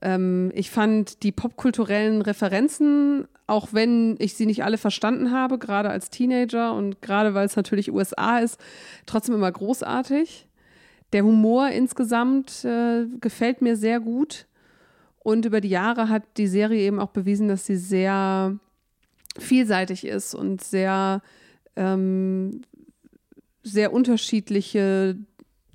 Ähm, 0.02 0.52
ich 0.54 0.70
fand 0.70 1.24
die 1.24 1.32
popkulturellen 1.32 2.22
Referenzen, 2.22 3.28
auch 3.48 3.70
wenn 3.72 4.16
ich 4.20 4.34
sie 4.34 4.46
nicht 4.46 4.64
alle 4.64 4.78
verstanden 4.78 5.32
habe, 5.32 5.58
gerade 5.58 5.90
als 5.90 6.10
Teenager 6.10 6.74
und 6.74 7.02
gerade 7.02 7.34
weil 7.34 7.46
es 7.46 7.56
natürlich 7.56 7.92
USA 7.92 8.40
ist, 8.40 8.60
trotzdem 9.06 9.36
immer 9.36 9.52
großartig. 9.52 10.48
Der 11.14 11.24
Humor 11.24 11.70
insgesamt 11.70 12.66
äh, 12.66 13.06
gefällt 13.20 13.62
mir 13.62 13.76
sehr 13.76 14.00
gut. 14.00 14.48
Und 15.20 15.46
über 15.46 15.62
die 15.62 15.70
Jahre 15.70 16.10
hat 16.10 16.24
die 16.38 16.48
Serie 16.48 16.82
eben 16.82 17.00
auch 17.00 17.10
bewiesen, 17.10 17.48
dass 17.48 17.66
sie 17.66 17.76
sehr 17.76 18.58
vielseitig 19.38 20.06
ist 20.06 20.34
und 20.34 20.64
sehr, 20.64 21.22
ähm, 21.76 22.62
sehr 23.64 23.94
unterschiedliche 23.94 25.16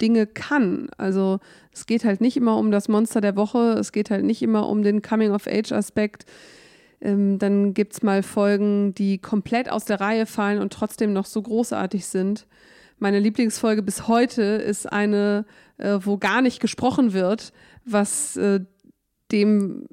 Dinge 0.00 0.26
kann. 0.26 0.88
Also 0.99 1.38
es 1.73 1.87
geht 1.87 2.05
halt 2.05 2.21
nicht 2.21 2.37
immer 2.37 2.57
um 2.57 2.71
das 2.71 2.88
Monster 2.88 3.21
der 3.21 3.37
Woche, 3.37 3.75
es 3.79 3.93
geht 3.93 4.11
halt 4.11 4.25
nicht 4.25 4.43
immer 4.43 4.69
um 4.69 4.83
den 4.83 5.03
Coming-of-Age-Aspekt. 5.03 6.26
Ähm, 7.00 7.38
dann 7.38 7.75
gibt 7.75 7.95
es 7.95 8.03
mal 8.03 8.23
Folgen, 8.23 8.95
die 8.95 9.19
komplett 9.19 9.71
aus 9.71 9.85
der 9.85 10.00
Reihe 10.00 10.26
fallen 10.26 10.61
und 10.61 10.73
trotzdem 10.73 11.12
noch 11.12 11.26
so 11.26 11.43
großartig 11.43 12.07
sind. 12.07 12.47
Meine 12.99 13.19
Lieblingsfolge 13.19 13.83
bis 13.83 14.09
heute 14.09 14.43
ist 14.43 14.91
eine, 14.91 15.45
äh, 15.76 15.99
wo 16.00 16.17
gar 16.17 16.41
nicht 16.41 16.61
gesprochen 16.61 17.12
wird, 17.12 17.53
was 17.85 18.37
äh, 18.37 18.61
dem, 19.31 19.87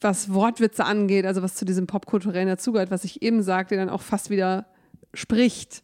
was 0.00 0.32
Wortwitze 0.32 0.84
angeht, 0.84 1.26
also 1.26 1.42
was 1.42 1.56
zu 1.56 1.64
diesem 1.64 1.86
popkulturellen 1.86 2.48
dazugehört, 2.48 2.90
was 2.90 3.04
ich 3.04 3.22
eben 3.22 3.42
sagte, 3.42 3.76
dann 3.76 3.88
auch 3.88 4.02
fast 4.02 4.30
wieder 4.30 4.66
spricht. 5.14 5.82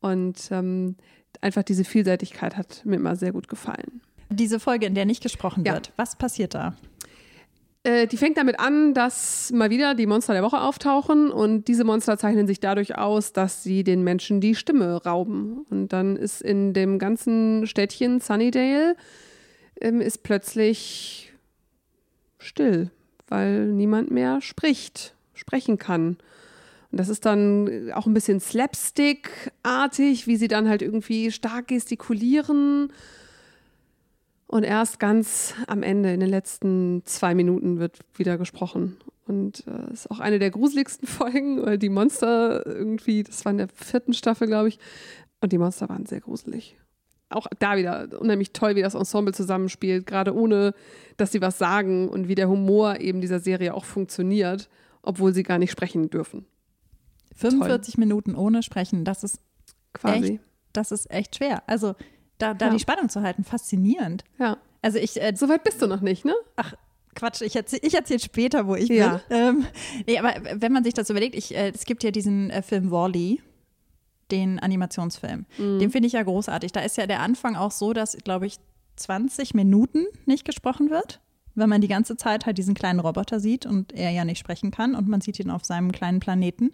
Und 0.00 0.48
ähm, 0.50 0.96
einfach 1.42 1.62
diese 1.62 1.84
Vielseitigkeit 1.84 2.56
hat 2.56 2.82
mir 2.84 2.96
immer 2.96 3.16
sehr 3.16 3.32
gut 3.32 3.48
gefallen. 3.48 4.00
Diese 4.30 4.58
Folge, 4.60 4.86
in 4.86 4.94
der 4.94 5.04
nicht 5.04 5.22
gesprochen 5.22 5.64
Ja. 5.64 5.74
wird, 5.74 5.92
was 5.96 6.16
passiert 6.16 6.54
da? 6.54 6.74
Äh, 7.84 8.06
die 8.06 8.16
fängt 8.16 8.36
damit 8.38 8.60
an, 8.60 8.94
dass 8.94 9.50
mal 9.52 9.68
wieder 9.68 9.94
die 9.94 10.06
Monster 10.06 10.32
der 10.34 10.42
Woche 10.44 10.60
auftauchen 10.60 11.30
und 11.30 11.66
diese 11.66 11.82
Monster 11.84 12.16
zeichnen 12.16 12.46
sich 12.46 12.60
dadurch 12.60 12.96
aus, 12.96 13.32
dass 13.32 13.64
sie 13.64 13.82
den 13.82 14.04
Menschen 14.04 14.40
die 14.40 14.54
Stimme 14.54 15.02
rauben. 15.04 15.66
Und 15.68 15.88
dann 15.92 16.16
ist 16.16 16.40
in 16.42 16.72
dem 16.74 16.98
ganzen 17.00 17.66
Städtchen 17.66 18.20
Sunnydale 18.20 18.96
ähm, 19.80 20.00
ist 20.00 20.22
plötzlich 20.22 21.32
still, 22.38 22.90
weil 23.26 23.66
niemand 23.66 24.10
mehr 24.12 24.40
spricht, 24.40 25.14
sprechen 25.34 25.76
kann. 25.76 26.18
Das 26.92 27.08
ist 27.08 27.24
dann 27.24 27.90
auch 27.92 28.06
ein 28.06 28.12
bisschen 28.12 28.38
Slapstick-artig, 28.38 30.26
wie 30.26 30.36
sie 30.36 30.48
dann 30.48 30.68
halt 30.68 30.82
irgendwie 30.82 31.30
stark 31.30 31.68
gestikulieren. 31.68 32.92
Und 34.46 34.64
erst 34.64 35.00
ganz 35.00 35.54
am 35.66 35.82
Ende, 35.82 36.12
in 36.12 36.20
den 36.20 36.28
letzten 36.28 37.02
zwei 37.06 37.34
Minuten, 37.34 37.78
wird 37.78 38.00
wieder 38.14 38.36
gesprochen. 38.36 38.98
Und 39.26 39.64
äh, 39.66 39.90
ist 39.90 40.10
auch 40.10 40.20
eine 40.20 40.38
der 40.38 40.50
gruseligsten 40.50 41.08
Folgen, 41.08 41.64
weil 41.64 41.78
die 41.78 41.88
Monster 41.88 42.66
irgendwie, 42.66 43.22
das 43.22 43.46
war 43.46 43.52
in 43.52 43.58
der 43.58 43.68
vierten 43.68 44.12
Staffel, 44.12 44.46
glaube 44.46 44.68
ich, 44.68 44.78
und 45.40 45.52
die 45.52 45.58
Monster 45.58 45.88
waren 45.88 46.04
sehr 46.04 46.20
gruselig. 46.20 46.76
Auch 47.30 47.46
da 47.58 47.78
wieder 47.78 48.08
unheimlich 48.20 48.52
toll, 48.52 48.76
wie 48.76 48.82
das 48.82 48.94
Ensemble 48.94 49.32
zusammenspielt, 49.32 50.06
gerade 50.06 50.34
ohne, 50.36 50.74
dass 51.16 51.32
sie 51.32 51.40
was 51.40 51.56
sagen 51.56 52.10
und 52.10 52.28
wie 52.28 52.34
der 52.34 52.50
Humor 52.50 53.00
eben 53.00 53.22
dieser 53.22 53.40
Serie 53.40 53.72
auch 53.72 53.86
funktioniert, 53.86 54.68
obwohl 55.00 55.32
sie 55.32 55.42
gar 55.42 55.58
nicht 55.58 55.70
sprechen 55.70 56.10
dürfen. 56.10 56.44
45 57.34 57.98
Minuten 57.98 58.34
ohne 58.34 58.62
Sprechen, 58.62 59.04
das 59.04 59.24
ist 59.24 59.40
Quasi. 59.92 60.34
echt, 60.34 60.40
das 60.72 60.92
ist 60.92 61.10
echt 61.10 61.36
schwer. 61.36 61.62
Also 61.66 61.94
da, 62.38 62.54
da 62.54 62.66
Ja. 62.66 62.72
die 62.72 62.78
Spannung 62.80 63.08
zu 63.08 63.22
halten, 63.22 63.44
faszinierend. 63.44 64.24
Ja. 64.38 64.58
Also 64.82 64.98
ich, 64.98 65.20
äh, 65.20 65.32
So 65.36 65.48
weit 65.48 65.64
bist 65.64 65.80
du 65.82 65.86
noch 65.86 66.00
nicht, 66.00 66.24
ne? 66.24 66.34
ach 66.56 66.74
Quatsch, 67.14 67.42
ich 67.42 67.54
erzähle 67.56 67.82
ich 67.84 67.94
erzähl 67.94 68.18
später, 68.20 68.66
wo 68.66 68.74
ich 68.74 68.88
Ja. 68.88 69.20
bin. 69.28 69.36
Ähm, 69.38 69.66
nee, 70.06 70.18
aber 70.18 70.32
wenn 70.60 70.72
man 70.72 70.82
sich 70.82 70.94
das 70.94 71.10
überlegt, 71.10 71.34
ich, 71.34 71.54
äh, 71.54 71.70
es 71.74 71.84
gibt 71.84 72.02
ja 72.04 72.10
diesen 72.10 72.48
äh, 72.50 72.62
Film 72.62 72.90
Wall-E, 72.90 73.38
den 74.30 74.58
Animationsfilm. 74.58 75.44
Mhm. 75.58 75.78
Den 75.78 75.90
finde 75.90 76.06
ich 76.06 76.14
ja 76.14 76.22
großartig. 76.22 76.72
Da 76.72 76.80
ist 76.80 76.96
ja 76.96 77.06
der 77.06 77.20
Anfang 77.20 77.54
auch 77.54 77.70
so, 77.70 77.92
dass, 77.92 78.16
glaube 78.24 78.46
ich, 78.46 78.56
20 78.96 79.52
Minuten 79.54 80.06
nicht 80.24 80.46
gesprochen 80.46 80.88
wird, 80.90 81.20
weil 81.54 81.66
man 81.66 81.82
die 81.82 81.88
ganze 81.88 82.16
Zeit 82.16 82.46
halt 82.46 82.56
diesen 82.56 82.74
kleinen 82.74 83.00
Roboter 83.00 83.40
sieht 83.40 83.66
und 83.66 83.92
er 83.92 84.10
ja 84.10 84.24
nicht 84.24 84.38
sprechen 84.38 84.70
kann 84.70 84.94
und 84.94 85.06
man 85.06 85.20
sieht 85.20 85.38
ihn 85.38 85.50
auf 85.50 85.64
seinem 85.66 85.92
kleinen 85.92 86.18
Planeten, 86.20 86.72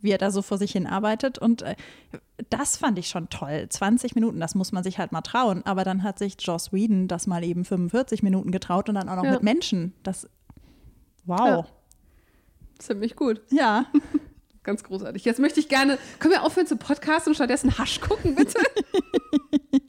wie 0.00 0.10
er 0.10 0.18
da 0.18 0.30
so 0.30 0.42
vor 0.42 0.58
sich 0.58 0.72
hin 0.72 0.86
arbeitet. 0.86 1.38
Und 1.38 1.62
äh, 1.62 1.76
das 2.50 2.76
fand 2.76 2.98
ich 2.98 3.08
schon 3.08 3.28
toll. 3.30 3.66
20 3.68 4.14
Minuten, 4.14 4.40
das 4.40 4.54
muss 4.54 4.72
man 4.72 4.84
sich 4.84 4.98
halt 4.98 5.12
mal 5.12 5.22
trauen. 5.22 5.62
Aber 5.64 5.84
dann 5.84 6.02
hat 6.02 6.18
sich 6.18 6.36
Joss 6.40 6.72
Whedon 6.72 7.08
das 7.08 7.26
mal 7.26 7.42
eben 7.44 7.64
45 7.64 8.22
Minuten 8.22 8.50
getraut 8.50 8.88
und 8.88 8.96
dann 8.96 9.08
auch 9.08 9.16
noch 9.16 9.24
Ja. 9.24 9.32
mit 9.32 9.42
Menschen. 9.42 9.92
Das, 10.02 10.28
wow. 11.24 11.38
Ja. 11.46 11.66
Ziemlich 12.78 13.16
gut. 13.16 13.40
Ja. 13.50 13.86
Ganz 14.62 14.82
großartig. 14.82 15.24
Jetzt 15.24 15.40
möchte 15.40 15.60
ich 15.60 15.68
gerne, 15.68 15.98
können 16.18 16.32
wir 16.32 16.42
aufhören 16.42 16.66
zu 16.66 16.76
podcasten 16.76 17.30
und 17.30 17.34
stattdessen 17.34 17.76
Hasch 17.78 18.00
gucken, 18.00 18.34
bitte? 18.34 18.58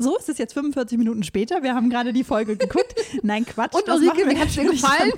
So 0.00 0.16
ist 0.16 0.28
es 0.28 0.38
jetzt 0.38 0.52
45 0.54 0.96
Minuten 0.96 1.24
später. 1.24 1.64
Wir 1.64 1.74
haben 1.74 1.90
gerade 1.90 2.12
die 2.12 2.22
Folge 2.22 2.56
geguckt. 2.56 2.94
Nein, 3.24 3.44
Quatsch. 3.44 3.74
Und 3.74 3.88
Ulrike, 3.88 4.18
wir 4.18 4.30
wie 4.30 4.38
hat's 4.38 4.54
dir 4.54 4.70
gefallen? 4.70 5.10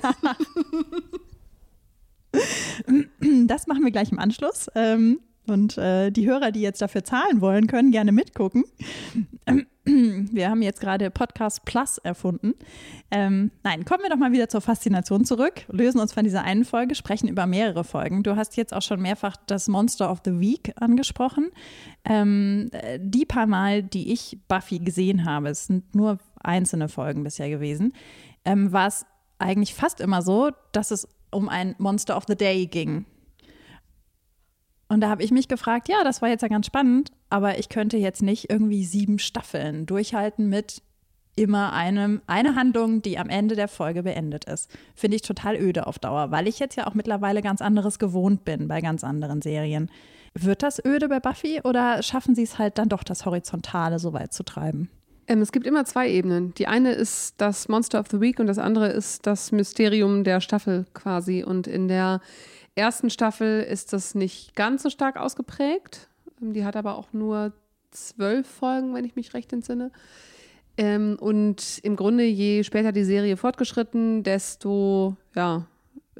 Das 3.47 3.67
machen 3.67 3.83
wir 3.83 3.91
gleich 3.91 4.11
im 4.11 4.19
Anschluss. 4.19 4.67
Ähm, 4.75 5.19
Und 5.47 5.77
äh, 5.77 6.11
die 6.11 6.27
Hörer, 6.29 6.51
die 6.51 6.61
jetzt 6.61 6.81
dafür 6.81 7.03
zahlen 7.03 7.41
wollen, 7.41 7.67
können 7.67 7.91
gerne 7.91 8.11
mitgucken. 8.11 8.63
Wir 9.83 10.49
haben 10.49 10.61
jetzt 10.61 10.79
gerade 10.79 11.09
Podcast 11.09 11.65
Plus 11.65 11.97
erfunden. 11.97 12.53
Ähm, 13.09 13.49
nein, 13.63 13.83
kommen 13.83 14.03
wir 14.03 14.11
doch 14.11 14.17
mal 14.17 14.31
wieder 14.31 14.47
zur 14.47 14.61
Faszination 14.61 15.25
zurück, 15.25 15.65
lösen 15.69 15.99
uns 15.99 16.13
von 16.13 16.23
dieser 16.23 16.43
einen 16.43 16.65
Folge, 16.65 16.93
sprechen 16.93 17.27
über 17.27 17.47
mehrere 17.47 17.83
Folgen. 17.83 18.21
Du 18.21 18.35
hast 18.35 18.55
jetzt 18.57 18.75
auch 18.75 18.83
schon 18.83 19.01
mehrfach 19.01 19.35
das 19.47 19.67
Monster 19.67 20.11
of 20.11 20.21
the 20.23 20.39
Week 20.39 20.71
angesprochen. 20.75 21.49
Ähm, 22.05 22.69
äh, 22.73 22.99
die 23.01 23.25
paar 23.25 23.47
Mal, 23.47 23.81
die 23.81 24.13
ich 24.13 24.37
Buffy 24.47 24.77
gesehen 24.77 25.25
habe, 25.25 25.49
es 25.49 25.65
sind 25.65 25.95
nur 25.95 26.19
einzelne 26.39 26.87
Folgen 26.87 27.23
bisher 27.23 27.49
gewesen, 27.49 27.93
ähm, 28.45 28.71
war 28.71 28.87
es 28.87 29.07
eigentlich 29.39 29.73
fast 29.73 29.99
immer 29.99 30.21
so, 30.21 30.51
dass 30.73 30.91
es 30.91 31.07
um 31.31 31.49
ein 31.49 31.75
Monster 31.77 32.15
of 32.17 32.25
the 32.27 32.35
Day 32.35 32.67
ging. 32.67 33.05
Und 34.87 35.01
da 35.01 35.09
habe 35.09 35.23
ich 35.23 35.31
mich 35.31 35.47
gefragt, 35.47 35.87
ja, 35.87 36.03
das 36.03 36.21
war 36.21 36.29
jetzt 36.29 36.41
ja 36.41 36.49
ganz 36.49 36.65
spannend, 36.65 37.11
aber 37.29 37.57
ich 37.57 37.69
könnte 37.69 37.97
jetzt 37.97 38.21
nicht 38.21 38.49
irgendwie 38.49 38.83
sieben 38.83 39.19
Staffeln 39.19 39.85
durchhalten 39.85 40.49
mit 40.49 40.81
immer 41.35 41.71
einem, 41.73 42.21
eine 42.27 42.55
Handlung, 42.55 43.01
die 43.01 43.17
am 43.17 43.29
Ende 43.29 43.55
der 43.55 43.69
Folge 43.69 44.03
beendet 44.03 44.45
ist. 44.45 44.69
Finde 44.95 45.15
ich 45.15 45.21
total 45.21 45.55
öde 45.55 45.87
auf 45.87 45.97
Dauer, 45.97 46.31
weil 46.31 46.47
ich 46.47 46.59
jetzt 46.59 46.75
ja 46.75 46.87
auch 46.87 46.93
mittlerweile 46.93 47.41
ganz 47.41 47.61
anderes 47.61 47.99
gewohnt 47.99 48.43
bin 48.43 48.67
bei 48.67 48.81
ganz 48.81 49.03
anderen 49.03 49.41
Serien. 49.41 49.89
Wird 50.33 50.61
das 50.63 50.83
öde 50.83 51.07
bei 51.07 51.19
Buffy 51.19 51.61
oder 51.63 52.03
schaffen 52.03 52.35
sie 52.35 52.43
es 52.43 52.57
halt 52.57 52.77
dann 52.77 52.89
doch, 52.89 53.03
das 53.03 53.25
Horizontale 53.25 53.99
so 53.99 54.13
weit 54.13 54.33
zu 54.33 54.43
treiben? 54.43 54.89
Ähm, 55.27 55.41
es 55.41 55.51
gibt 55.51 55.67
immer 55.67 55.85
zwei 55.85 56.09
Ebenen. 56.09 56.53
Die 56.55 56.67
eine 56.67 56.93
ist 56.93 57.35
das 57.37 57.67
Monster 57.67 57.99
of 57.99 58.07
the 58.11 58.19
Week 58.19 58.39
und 58.39 58.47
das 58.47 58.57
andere 58.57 58.89
ist 58.89 59.27
das 59.27 59.51
Mysterium 59.51 60.23
der 60.23 60.41
Staffel 60.41 60.85
quasi. 60.93 61.43
Und 61.43 61.67
in 61.67 61.87
der 61.87 62.21
ersten 62.75 63.09
Staffel 63.09 63.61
ist 63.63 63.93
das 63.93 64.15
nicht 64.15 64.55
ganz 64.55 64.83
so 64.83 64.89
stark 64.89 65.17
ausgeprägt. 65.17 66.09
Ähm, 66.41 66.53
Die 66.53 66.65
hat 66.65 66.75
aber 66.75 66.97
auch 66.97 67.13
nur 67.13 67.53
zwölf 67.91 68.47
Folgen, 68.47 68.93
wenn 68.93 69.05
ich 69.05 69.15
mich 69.15 69.33
recht 69.33 69.51
entsinne. 69.53 69.91
Ähm, 70.77 71.17
und 71.19 71.79
im 71.83 71.95
Grunde, 71.95 72.23
je 72.23 72.63
später 72.63 72.91
die 72.91 73.03
Serie 73.03 73.37
fortgeschritten, 73.37 74.23
desto 74.23 75.17
ja, 75.35 75.67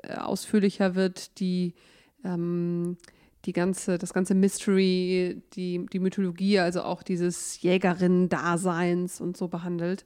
äh, 0.04 0.16
ausführlicher 0.16 0.96
wird 0.96 1.40
die, 1.40 1.74
ähm, 2.24 2.98
die 3.46 3.54
ganze, 3.54 3.98
das 3.98 4.14
ganze 4.14 4.36
Mystery, 4.36 5.42
die, 5.54 5.86
die 5.92 6.00
Mythologie, 6.00 6.60
also 6.60 6.84
auch 6.84 7.04
dieses 7.04 7.62
Jägerinnen-Daseins 7.62 9.20
und 9.20 9.36
so 9.36 9.48
behandelt. 9.48 10.06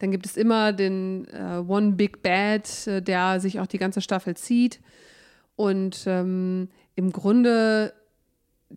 Dann 0.00 0.10
gibt 0.10 0.26
es 0.26 0.36
immer 0.36 0.72
den 0.72 1.26
äh, 1.28 1.62
One 1.66 1.92
Big 1.92 2.22
Bad, 2.22 2.86
äh, 2.86 3.00
der 3.00 3.40
sich 3.40 3.60
auch 3.60 3.66
die 3.66 3.78
ganze 3.78 4.00
Staffel 4.00 4.36
zieht. 4.36 4.80
Und 5.54 6.04
ähm, 6.06 6.68
im 6.96 7.12
Grunde 7.12 7.92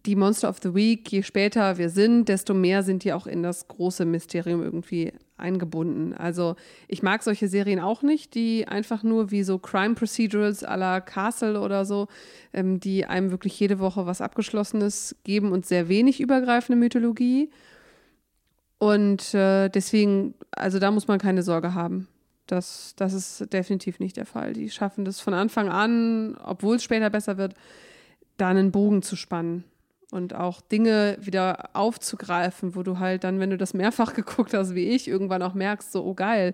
die 0.05 0.15
Monster 0.15 0.49
of 0.49 0.57
the 0.61 0.73
Week, 0.73 1.09
je 1.11 1.23
später 1.23 1.77
wir 1.77 1.89
sind, 1.89 2.27
desto 2.27 2.53
mehr 2.53 2.83
sind 2.83 3.03
die 3.03 3.13
auch 3.13 3.27
in 3.27 3.43
das 3.43 3.67
große 3.67 4.05
Mysterium 4.05 4.61
irgendwie 4.61 5.13
eingebunden. 5.37 6.13
Also 6.13 6.55
ich 6.87 7.03
mag 7.03 7.23
solche 7.23 7.47
Serien 7.47 7.79
auch 7.79 8.01
nicht, 8.01 8.35
die 8.35 8.67
einfach 8.67 9.03
nur 9.03 9.31
wie 9.31 9.43
so 9.43 9.57
Crime 9.57 9.95
Procedurals 9.95 10.65
à 10.65 10.75
la 10.75 11.01
Castle 11.01 11.59
oder 11.59 11.85
so, 11.85 12.07
ähm, 12.53 12.79
die 12.79 13.05
einem 13.05 13.31
wirklich 13.31 13.59
jede 13.59 13.79
Woche 13.79 14.05
was 14.05 14.21
Abgeschlossenes 14.21 15.15
geben 15.23 15.51
und 15.51 15.65
sehr 15.65 15.87
wenig 15.87 16.19
übergreifende 16.19 16.77
Mythologie. 16.77 17.49
Und 18.77 19.33
äh, 19.33 19.69
deswegen, 19.69 20.35
also 20.51 20.79
da 20.79 20.91
muss 20.91 21.07
man 21.07 21.19
keine 21.19 21.43
Sorge 21.43 21.73
haben. 21.73 22.07
Das, 22.47 22.93
das 22.95 23.13
ist 23.13 23.51
definitiv 23.53 23.99
nicht 23.99 24.17
der 24.17 24.25
Fall. 24.25 24.53
Die 24.53 24.69
schaffen 24.69 25.05
das 25.05 25.19
von 25.19 25.33
Anfang 25.33 25.69
an, 25.69 26.37
obwohl 26.43 26.75
es 26.75 26.83
später 26.83 27.09
besser 27.09 27.37
wird, 27.37 27.55
da 28.37 28.49
einen 28.49 28.71
Bogen 28.71 29.01
zu 29.01 29.15
spannen 29.15 29.63
und 30.11 30.33
auch 30.33 30.61
Dinge 30.61 31.17
wieder 31.19 31.69
aufzugreifen, 31.73 32.75
wo 32.75 32.83
du 32.83 32.99
halt 32.99 33.23
dann, 33.23 33.39
wenn 33.39 33.49
du 33.49 33.57
das 33.57 33.73
mehrfach 33.73 34.13
geguckt 34.15 34.53
hast 34.53 34.75
wie 34.75 34.89
ich, 34.89 35.07
irgendwann 35.07 35.41
auch 35.41 35.53
merkst, 35.53 35.91
so, 35.91 36.03
oh 36.03 36.13
geil, 36.13 36.53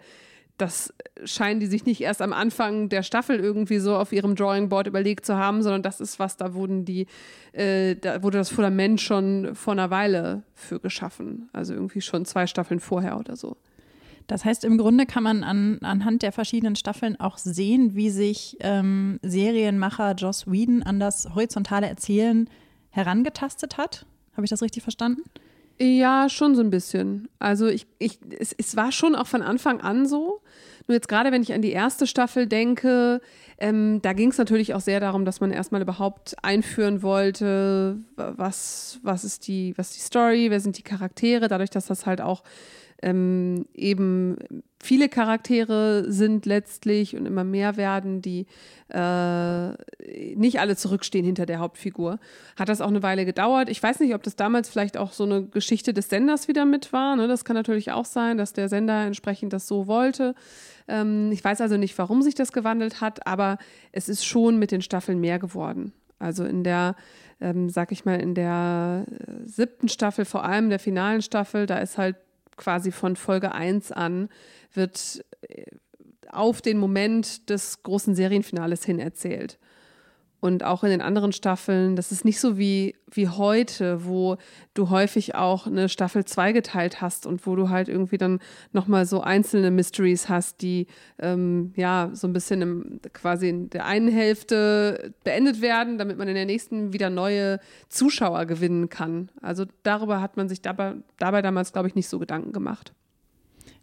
das 0.57 0.93
scheinen 1.25 1.59
die 1.59 1.65
sich 1.65 1.85
nicht 1.85 2.01
erst 2.01 2.21
am 2.21 2.33
Anfang 2.33 2.87
der 2.87 3.01
Staffel 3.01 3.39
irgendwie 3.39 3.79
so 3.79 3.95
auf 3.95 4.11
ihrem 4.11 4.35
Drawing 4.35 4.69
Board 4.69 4.85
überlegt 4.85 5.25
zu 5.25 5.35
haben, 5.35 5.63
sondern 5.63 5.81
das 5.81 5.99
ist 5.99 6.19
was, 6.19 6.37
da 6.37 6.53
wurden 6.53 6.85
die, 6.85 7.07
äh, 7.53 7.95
da 7.95 8.21
wurde 8.21 8.37
das 8.37 8.49
Fundament 8.49 9.01
schon 9.01 9.55
vor 9.55 9.73
einer 9.73 9.89
Weile 9.89 10.43
für 10.53 10.79
geschaffen. 10.79 11.49
Also 11.51 11.73
irgendwie 11.73 12.01
schon 12.01 12.25
zwei 12.25 12.45
Staffeln 12.45 12.79
vorher 12.79 13.17
oder 13.17 13.35
so. 13.35 13.57
Das 14.27 14.45
heißt, 14.45 14.63
im 14.63 14.77
Grunde 14.77 15.07
kann 15.07 15.23
man 15.23 15.43
an, 15.43 15.79
anhand 15.81 16.21
der 16.21 16.31
verschiedenen 16.31 16.75
Staffeln 16.75 17.19
auch 17.19 17.37
sehen, 17.39 17.95
wie 17.95 18.11
sich 18.11 18.57
ähm, 18.59 19.19
Serienmacher 19.23 20.13
Joss 20.13 20.49
Whedon 20.49 20.83
an 20.83 20.99
das 20.99 21.33
horizontale 21.33 21.87
Erzählen 21.87 22.47
herangetastet 22.91 23.77
hat. 23.77 24.05
Habe 24.33 24.45
ich 24.45 24.49
das 24.49 24.61
richtig 24.61 24.83
verstanden? 24.83 25.23
Ja, 25.79 26.29
schon 26.29 26.55
so 26.55 26.61
ein 26.61 26.69
bisschen. 26.69 27.27
Also 27.39 27.67
ich, 27.67 27.87
ich, 27.97 28.19
es, 28.37 28.53
es 28.53 28.75
war 28.75 28.91
schon 28.91 29.15
auch 29.15 29.25
von 29.25 29.41
Anfang 29.41 29.81
an 29.81 30.05
so. 30.05 30.41
Nur 30.87 30.95
jetzt 30.95 31.07
gerade, 31.07 31.31
wenn 31.31 31.41
ich 31.41 31.53
an 31.53 31.61
die 31.61 31.71
erste 31.71 32.05
Staffel 32.05 32.45
denke, 32.45 33.19
ähm, 33.57 33.99
da 34.01 34.13
ging 34.13 34.29
es 34.29 34.37
natürlich 34.37 34.73
auch 34.73 34.81
sehr 34.81 34.99
darum, 34.99 35.25
dass 35.25 35.39
man 35.39 35.51
erstmal 35.51 35.81
überhaupt 35.81 36.35
einführen 36.43 37.01
wollte, 37.01 37.97
was, 38.15 38.99
was 39.01 39.23
ist 39.23 39.47
die, 39.47 39.73
was 39.77 39.91
ist 39.91 39.97
die 39.97 40.01
Story, 40.01 40.47
wer 40.49 40.59
sind 40.59 40.77
die 40.77 40.83
Charaktere, 40.83 41.47
dadurch, 41.47 41.69
dass 41.71 41.87
das 41.87 42.05
halt 42.05 42.21
auch 42.21 42.43
ähm, 43.01 43.65
eben 43.73 44.37
viele 44.81 45.09
Charaktere 45.09 46.05
sind 46.11 46.45
letztlich 46.45 47.15
und 47.15 47.25
immer 47.25 47.43
mehr 47.43 47.77
werden, 47.77 48.21
die 48.21 48.45
äh, 48.89 49.69
nicht 50.35 50.59
alle 50.59 50.75
zurückstehen 50.75 51.25
hinter 51.25 51.45
der 51.45 51.59
Hauptfigur. 51.59 52.19
Hat 52.57 52.69
das 52.69 52.81
auch 52.81 52.87
eine 52.87 53.03
Weile 53.03 53.25
gedauert. 53.25 53.69
Ich 53.69 53.81
weiß 53.81 53.99
nicht, 53.99 54.13
ob 54.13 54.23
das 54.23 54.35
damals 54.35 54.69
vielleicht 54.69 54.97
auch 54.97 55.13
so 55.13 55.23
eine 55.23 55.43
Geschichte 55.43 55.93
des 55.93 56.09
Senders 56.09 56.47
wieder 56.47 56.65
mit 56.65 56.93
war. 56.93 57.15
Ne? 57.15 57.27
Das 57.27 57.45
kann 57.45 57.55
natürlich 57.55 57.91
auch 57.91 58.05
sein, 58.05 58.37
dass 58.37 58.53
der 58.53 58.69
Sender 58.69 59.05
entsprechend 59.05 59.53
das 59.53 59.67
so 59.67 59.87
wollte. 59.87 60.35
Ähm, 60.87 61.31
ich 61.31 61.43
weiß 61.43 61.61
also 61.61 61.77
nicht, 61.77 61.97
warum 61.97 62.21
sich 62.21 62.35
das 62.35 62.51
gewandelt 62.51 63.01
hat, 63.01 63.25
aber 63.25 63.57
es 63.91 64.09
ist 64.09 64.25
schon 64.25 64.57
mit 64.57 64.71
den 64.71 64.81
Staffeln 64.81 65.19
mehr 65.19 65.39
geworden. 65.39 65.93
Also 66.19 66.45
in 66.45 66.63
der, 66.63 66.95
ähm, 67.39 67.69
sag 67.69 67.91
ich 67.91 68.05
mal, 68.05 68.19
in 68.19 68.35
der 68.35 69.05
äh, 69.09 69.47
siebten 69.47 69.89
Staffel, 69.89 70.25
vor 70.25 70.43
allem 70.43 70.69
der 70.69 70.79
finalen 70.79 71.21
Staffel, 71.21 71.65
da 71.65 71.79
ist 71.79 71.97
halt 71.97 72.15
quasi 72.61 72.91
von 72.91 73.15
Folge 73.15 73.51
1 73.51 73.91
an, 73.91 74.29
wird 74.73 75.25
äh, 75.41 75.65
auf 76.29 76.61
den 76.61 76.77
Moment 76.77 77.49
des 77.49 77.83
großen 77.83 78.15
Serienfinales 78.15 78.85
hin 78.85 78.99
erzählt. 78.99 79.59
Und 80.41 80.63
auch 80.63 80.83
in 80.83 80.89
den 80.89 81.01
anderen 81.01 81.33
Staffeln, 81.33 81.95
das 81.95 82.11
ist 82.11 82.25
nicht 82.25 82.39
so 82.39 82.57
wie, 82.57 82.95
wie 83.11 83.29
heute, 83.29 84.05
wo 84.05 84.37
du 84.73 84.89
häufig 84.89 85.35
auch 85.35 85.67
eine 85.67 85.87
Staffel 85.87 86.25
zweigeteilt 86.25 86.99
hast 86.99 87.27
und 87.27 87.45
wo 87.45 87.55
du 87.55 87.69
halt 87.69 87.87
irgendwie 87.87 88.17
dann 88.17 88.39
nochmal 88.73 89.05
so 89.05 89.21
einzelne 89.21 89.69
Mysteries 89.69 90.29
hast, 90.29 90.63
die 90.63 90.87
ähm, 91.19 91.73
ja 91.75 92.09
so 92.13 92.27
ein 92.27 92.33
bisschen 92.33 92.63
im, 92.63 92.99
quasi 93.13 93.49
in 93.49 93.69
der 93.69 93.85
einen 93.85 94.07
Hälfte 94.07 95.13
beendet 95.23 95.61
werden, 95.61 95.99
damit 95.99 96.17
man 96.17 96.27
in 96.27 96.33
der 96.33 96.47
nächsten 96.47 96.91
wieder 96.91 97.11
neue 97.11 97.59
Zuschauer 97.89 98.47
gewinnen 98.47 98.89
kann. 98.89 99.29
Also 99.43 99.65
darüber 99.83 100.21
hat 100.21 100.37
man 100.37 100.49
sich 100.49 100.63
dabei, 100.63 100.95
dabei 101.19 101.43
damals, 101.43 101.71
glaube 101.71 101.87
ich, 101.87 101.93
nicht 101.93 102.09
so 102.09 102.17
Gedanken 102.17 102.51
gemacht. 102.51 102.93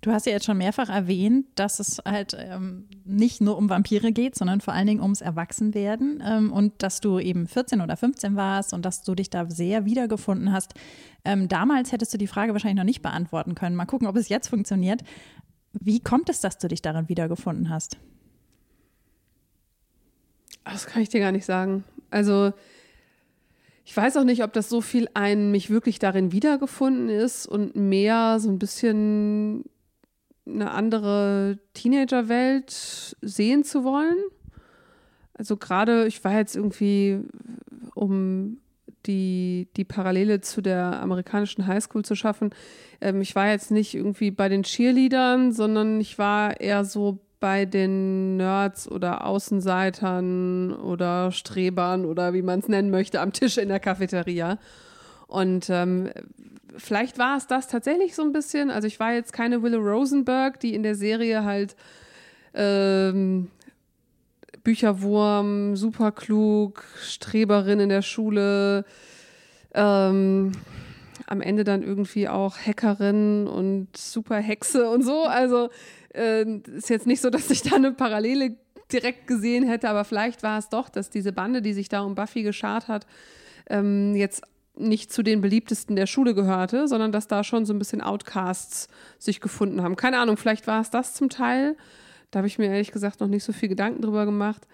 Du 0.00 0.12
hast 0.12 0.26
ja 0.26 0.32
jetzt 0.32 0.46
schon 0.46 0.58
mehrfach 0.58 0.88
erwähnt, 0.88 1.46
dass 1.56 1.80
es 1.80 2.00
halt 2.04 2.36
ähm, 2.38 2.88
nicht 3.04 3.40
nur 3.40 3.58
um 3.58 3.68
Vampire 3.68 4.12
geht, 4.12 4.36
sondern 4.36 4.60
vor 4.60 4.72
allen 4.72 4.86
Dingen 4.86 5.00
ums 5.00 5.20
Erwachsenwerden 5.20 6.22
ähm, 6.24 6.52
und 6.52 6.82
dass 6.84 7.00
du 7.00 7.18
eben 7.18 7.48
14 7.48 7.80
oder 7.80 7.96
15 7.96 8.36
warst 8.36 8.72
und 8.72 8.84
dass 8.84 9.02
du 9.02 9.16
dich 9.16 9.28
da 9.28 9.50
sehr 9.50 9.86
wiedergefunden 9.86 10.52
hast. 10.52 10.74
Ähm, 11.24 11.48
damals 11.48 11.90
hättest 11.90 12.14
du 12.14 12.18
die 12.18 12.28
Frage 12.28 12.52
wahrscheinlich 12.52 12.76
noch 12.76 12.84
nicht 12.84 13.02
beantworten 13.02 13.56
können. 13.56 13.74
Mal 13.74 13.86
gucken, 13.86 14.06
ob 14.06 14.16
es 14.16 14.28
jetzt 14.28 14.48
funktioniert. 14.48 15.02
Wie 15.72 15.98
kommt 15.98 16.30
es, 16.30 16.40
dass 16.40 16.58
du 16.58 16.68
dich 16.68 16.80
darin 16.80 17.08
wiedergefunden 17.08 17.68
hast? 17.68 17.98
Das 20.64 20.86
kann 20.86 21.02
ich 21.02 21.08
dir 21.08 21.20
gar 21.20 21.32
nicht 21.32 21.44
sagen. 21.44 21.82
Also 22.10 22.52
ich 23.84 23.96
weiß 23.96 24.16
auch 24.18 24.24
nicht, 24.24 24.44
ob 24.44 24.52
das 24.52 24.68
so 24.68 24.80
viel 24.80 25.08
ein 25.14 25.50
mich 25.50 25.70
wirklich 25.70 25.98
darin 25.98 26.30
wiedergefunden 26.30 27.08
ist 27.08 27.46
und 27.46 27.74
mehr 27.74 28.38
so 28.38 28.48
ein 28.48 28.58
bisschen 28.58 29.64
eine 30.48 30.70
andere 30.70 31.58
Teenagerwelt 31.74 33.16
sehen 33.20 33.64
zu 33.64 33.84
wollen. 33.84 34.16
Also 35.34 35.56
gerade, 35.56 36.06
ich 36.06 36.24
war 36.24 36.36
jetzt 36.36 36.56
irgendwie, 36.56 37.20
um 37.94 38.58
die, 39.06 39.68
die 39.76 39.84
Parallele 39.84 40.40
zu 40.40 40.60
der 40.60 41.00
amerikanischen 41.00 41.66
Highschool 41.66 42.04
zu 42.04 42.14
schaffen, 42.14 42.50
ähm, 43.00 43.20
ich 43.20 43.34
war 43.34 43.48
jetzt 43.48 43.70
nicht 43.70 43.94
irgendwie 43.94 44.30
bei 44.30 44.48
den 44.48 44.64
Cheerleadern, 44.64 45.52
sondern 45.52 46.00
ich 46.00 46.18
war 46.18 46.60
eher 46.60 46.84
so 46.84 47.20
bei 47.40 47.64
den 47.64 48.36
Nerds 48.36 48.90
oder 48.90 49.24
Außenseitern 49.24 50.72
oder 50.74 51.30
Strebern 51.30 52.04
oder 52.04 52.34
wie 52.34 52.42
man 52.42 52.58
es 52.60 52.68
nennen 52.68 52.90
möchte, 52.90 53.20
am 53.20 53.32
Tisch 53.32 53.58
in 53.58 53.68
der 53.68 53.80
Cafeteria. 53.80 54.58
Und 55.28 55.68
ähm, 55.70 56.10
vielleicht 56.76 57.18
war 57.18 57.36
es 57.36 57.46
das 57.46 57.68
tatsächlich 57.68 58.14
so 58.14 58.22
ein 58.22 58.32
bisschen. 58.32 58.70
Also 58.70 58.86
ich 58.86 59.00
war 59.00 59.12
jetzt 59.12 59.32
keine 59.32 59.62
Willow 59.62 59.80
Rosenberg, 59.80 60.60
die 60.60 60.74
in 60.74 60.82
der 60.82 60.94
Serie 60.94 61.44
halt 61.44 61.76
ähm, 62.54 63.50
Bücherwurm, 64.64 65.76
superklug, 65.76 66.84
Streberin 67.00 67.80
in 67.80 67.88
der 67.88 68.02
Schule, 68.02 68.84
ähm, 69.74 70.52
am 71.26 71.40
Ende 71.40 71.64
dann 71.64 71.82
irgendwie 71.82 72.28
auch 72.28 72.56
Hackerin 72.58 73.46
und 73.46 73.96
Superhexe 73.96 74.88
und 74.90 75.02
so. 75.02 75.24
Also 75.24 75.70
äh, 76.14 76.44
ist 76.76 76.90
jetzt 76.90 77.06
nicht 77.06 77.20
so, 77.20 77.30
dass 77.30 77.50
ich 77.50 77.62
da 77.62 77.76
eine 77.76 77.92
Parallele 77.92 78.56
direkt 78.92 79.26
gesehen 79.26 79.64
hätte, 79.64 79.88
aber 79.88 80.04
vielleicht 80.04 80.42
war 80.42 80.58
es 80.58 80.68
doch, 80.68 80.88
dass 80.88 81.10
diese 81.10 81.32
Bande, 81.32 81.62
die 81.62 81.74
sich 81.74 81.88
da 81.88 82.00
um 82.00 82.14
Buffy 82.14 82.42
geschart 82.42 82.88
hat, 82.88 83.06
ähm, 83.68 84.14
jetzt 84.16 84.42
nicht 84.80 85.12
zu 85.12 85.22
den 85.22 85.40
beliebtesten 85.40 85.96
der 85.96 86.06
Schule 86.06 86.34
gehörte, 86.34 86.88
sondern 86.88 87.12
dass 87.12 87.28
da 87.28 87.44
schon 87.44 87.66
so 87.66 87.72
ein 87.72 87.78
bisschen 87.78 88.00
Outcasts 88.00 88.88
sich 89.18 89.40
gefunden 89.40 89.82
haben. 89.82 89.96
Keine 89.96 90.18
Ahnung, 90.18 90.36
vielleicht 90.36 90.66
war 90.66 90.80
es 90.80 90.90
das 90.90 91.14
zum 91.14 91.28
Teil. 91.28 91.76
Da 92.30 92.38
habe 92.38 92.46
ich 92.46 92.58
mir 92.58 92.66
ehrlich 92.66 92.92
gesagt 92.92 93.20
noch 93.20 93.28
nicht 93.28 93.44
so 93.44 93.52
viel 93.52 93.68
Gedanken 93.68 94.02
drüber 94.02 94.24
gemacht. 94.24 94.66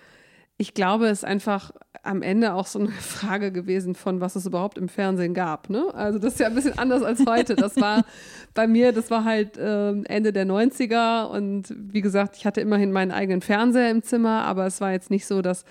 Ich 0.57 0.73
glaube, 0.73 1.07
es 1.07 1.19
ist 1.19 1.25
einfach 1.25 1.73
am 2.05 2.23
Ende 2.23 2.55
auch 2.55 2.67
so 2.67 2.79
eine 2.79 2.89
Frage 3.01 3.51
gewesen 3.51 3.95
von, 3.95 4.21
was 4.21 4.37
es 4.37 4.47
überhaupt 4.47 4.79
im 4.79 4.89
Fernsehen 4.89 5.35
gab. 5.35 5.71
Ne? 5.71 5.93
Also 5.95 6.19
das 6.19 6.35
ist 6.35 6.41
ja 6.41 6.47
ein 6.47 6.55
bisschen 6.55 6.79
anders 6.79 7.03
als 7.03 7.25
heute. 7.29 7.57
Das 7.57 7.77
war 7.77 8.05
bei 8.53 8.67
mir, 8.67 8.93
das 8.93 9.11
war 9.11 9.25
halt 9.25 9.57
äh, 9.57 9.91
Ende 9.91 10.33
der 10.33 10.47
90er 10.47 11.27
und 11.27 11.75
wie 11.77 12.01
gesagt, 12.01 12.37
ich 12.37 12.47
hatte 12.47 12.61
immerhin 12.61 12.93
meinen 12.93 13.11
eigenen 13.11 13.41
Fernseher 13.41 13.91
im 13.91 14.03
Zimmer, 14.03 14.45
aber 14.45 14.67
es 14.67 14.81
war 14.81 14.93
jetzt 14.93 15.11
nicht 15.11 15.27
so, 15.27 15.43
dass 15.43 15.65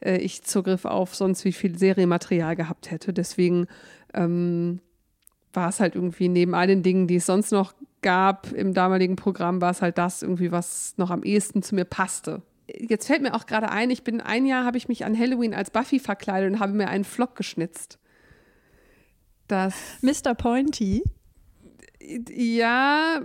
äh, 0.00 0.16
ich 0.16 0.42
Zugriff 0.42 0.84
auf 0.84 1.14
sonst 1.14 1.44
wie 1.44 1.52
viel 1.52 1.76
Serienmaterial 1.78 2.56
gehabt 2.56 2.90
hätte. 2.90 3.12
Deswegen 3.12 3.66
ähm, 4.14 4.80
war 5.52 5.68
es 5.68 5.80
halt 5.80 5.94
irgendwie 5.94 6.28
neben 6.28 6.54
all 6.54 6.66
den 6.66 6.82
Dingen, 6.82 7.06
die 7.06 7.16
es 7.16 7.26
sonst 7.26 7.52
noch 7.52 7.74
gab 8.02 8.52
im 8.52 8.72
damaligen 8.72 9.16
Programm, 9.16 9.60
war 9.60 9.72
es 9.72 9.82
halt 9.82 9.98
das 9.98 10.22
irgendwie, 10.22 10.52
was 10.52 10.94
noch 10.96 11.10
am 11.10 11.22
ehesten 11.22 11.62
zu 11.62 11.74
mir 11.74 11.84
passte. 11.84 12.40
Jetzt 12.78 13.06
fällt 13.06 13.22
mir 13.22 13.34
auch 13.34 13.46
gerade 13.46 13.70
ein, 13.70 13.90
ich 13.90 14.04
bin 14.04 14.20
ein 14.20 14.46
Jahr, 14.46 14.64
habe 14.64 14.78
ich 14.78 14.88
mich 14.88 15.04
an 15.04 15.18
Halloween 15.18 15.54
als 15.54 15.70
Buffy 15.70 15.98
verkleidet 15.98 16.52
und 16.52 16.60
habe 16.60 16.72
mir 16.72 16.88
einen 16.88 17.04
Flock 17.04 17.36
geschnitzt. 17.36 17.98
Das 19.48 19.74
Mr. 20.02 20.34
Pointy. 20.34 21.02
Ja, 22.30 23.20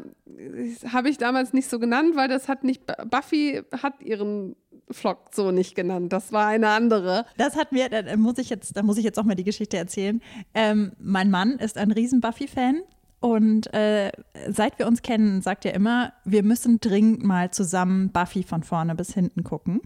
habe 0.91 1.10
ich 1.10 1.17
damals 1.17 1.53
nicht 1.53 1.69
so 1.69 1.79
genannt, 1.79 2.15
weil 2.15 2.27
das 2.27 2.47
hat 2.47 2.63
nicht 2.63 2.84
Buffy 3.10 3.62
hat 3.71 4.01
ihren 4.01 4.55
Flock 4.91 5.29
so 5.34 5.51
nicht 5.51 5.75
genannt. 5.75 6.12
Das 6.13 6.31
war 6.31 6.47
eine 6.47 6.69
andere. 6.69 7.25
Das 7.38 7.55
hat 7.55 7.71
mir, 7.71 7.89
da 7.89 8.15
muss 8.17 8.38
ich 8.38 8.49
jetzt, 8.49 8.75
da 8.75 8.84
muss 8.84 8.97
ich 8.97 9.03
jetzt 9.03 9.17
auch 9.17 9.23
mal 9.23 9.36
die 9.36 9.43
Geschichte 9.43 9.77
erzählen. 9.77 10.21
Ähm, 10.53 10.91
mein 10.99 11.29
Mann 11.31 11.53
ist 11.53 11.77
ein 11.77 11.91
riesen 11.91 12.21
Buffy-Fan. 12.21 12.81
Und 13.19 13.73
äh, 13.73 14.12
seit 14.47 14.78
wir 14.78 14.88
uns 14.88 15.01
kennen, 15.01 15.41
sagt 15.41 15.65
er 15.65 15.73
immer, 15.73 16.13
wir 16.25 16.43
müssen 16.43 16.80
dringend 16.80 17.23
mal 17.23 17.51
zusammen 17.51 18.12
Buffy 18.12 18.43
von 18.43 18.63
vorne 18.63 18.95
bis 18.95 19.13
hinten 19.13 19.43
gucken. 19.43 19.82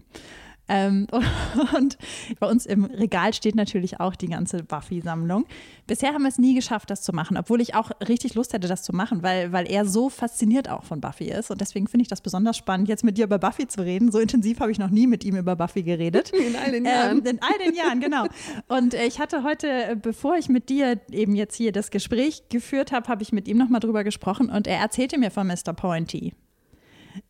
Ähm, 0.70 1.08
und 1.76 1.98
bei 2.38 2.48
uns 2.48 2.64
im 2.64 2.84
Regal 2.84 3.34
steht 3.34 3.56
natürlich 3.56 3.98
auch 3.98 4.14
die 4.14 4.28
ganze 4.28 4.62
Buffy-Sammlung. 4.62 5.44
Bisher 5.88 6.14
haben 6.14 6.22
wir 6.22 6.28
es 6.28 6.38
nie 6.38 6.54
geschafft, 6.54 6.90
das 6.90 7.02
zu 7.02 7.12
machen, 7.12 7.36
obwohl 7.36 7.60
ich 7.60 7.74
auch 7.74 7.90
richtig 8.06 8.34
Lust 8.34 8.52
hätte, 8.52 8.68
das 8.68 8.84
zu 8.84 8.94
machen, 8.94 9.24
weil, 9.24 9.50
weil 9.52 9.68
er 9.68 9.84
so 9.84 10.08
fasziniert 10.08 10.70
auch 10.70 10.84
von 10.84 11.00
Buffy 11.00 11.24
ist. 11.24 11.50
Und 11.50 11.60
deswegen 11.60 11.88
finde 11.88 12.02
ich 12.02 12.08
das 12.08 12.20
besonders 12.20 12.56
spannend, 12.56 12.88
jetzt 12.88 13.02
mit 13.02 13.18
dir 13.18 13.24
über 13.24 13.40
Buffy 13.40 13.66
zu 13.66 13.82
reden. 13.82 14.12
So 14.12 14.20
intensiv 14.20 14.60
habe 14.60 14.70
ich 14.70 14.78
noch 14.78 14.90
nie 14.90 15.08
mit 15.08 15.24
ihm 15.24 15.36
über 15.36 15.56
Buffy 15.56 15.82
geredet. 15.82 16.30
In 16.34 16.54
all 16.54 16.70
den 16.70 16.84
Jahren. 16.84 17.18
Ähm, 17.18 17.26
in 17.26 17.40
all 17.42 17.58
den 17.58 17.74
Jahren, 17.74 18.00
genau. 18.00 18.26
Und 18.68 18.94
äh, 18.94 19.06
ich 19.06 19.18
hatte 19.18 19.42
heute, 19.42 19.66
äh, 19.66 19.96
bevor 20.00 20.36
ich 20.36 20.48
mit 20.48 20.68
dir 20.68 21.00
eben 21.10 21.34
jetzt 21.34 21.56
hier 21.56 21.72
das 21.72 21.90
Gespräch 21.90 22.44
geführt 22.48 22.92
habe, 22.92 23.08
habe 23.08 23.22
ich 23.22 23.32
mit 23.32 23.48
ihm 23.48 23.58
nochmal 23.58 23.80
drüber 23.80 24.04
gesprochen 24.04 24.48
und 24.50 24.68
er 24.68 24.78
erzählte 24.78 25.18
mir 25.18 25.32
von 25.32 25.48
Mr. 25.48 25.72
Pointy 25.72 26.32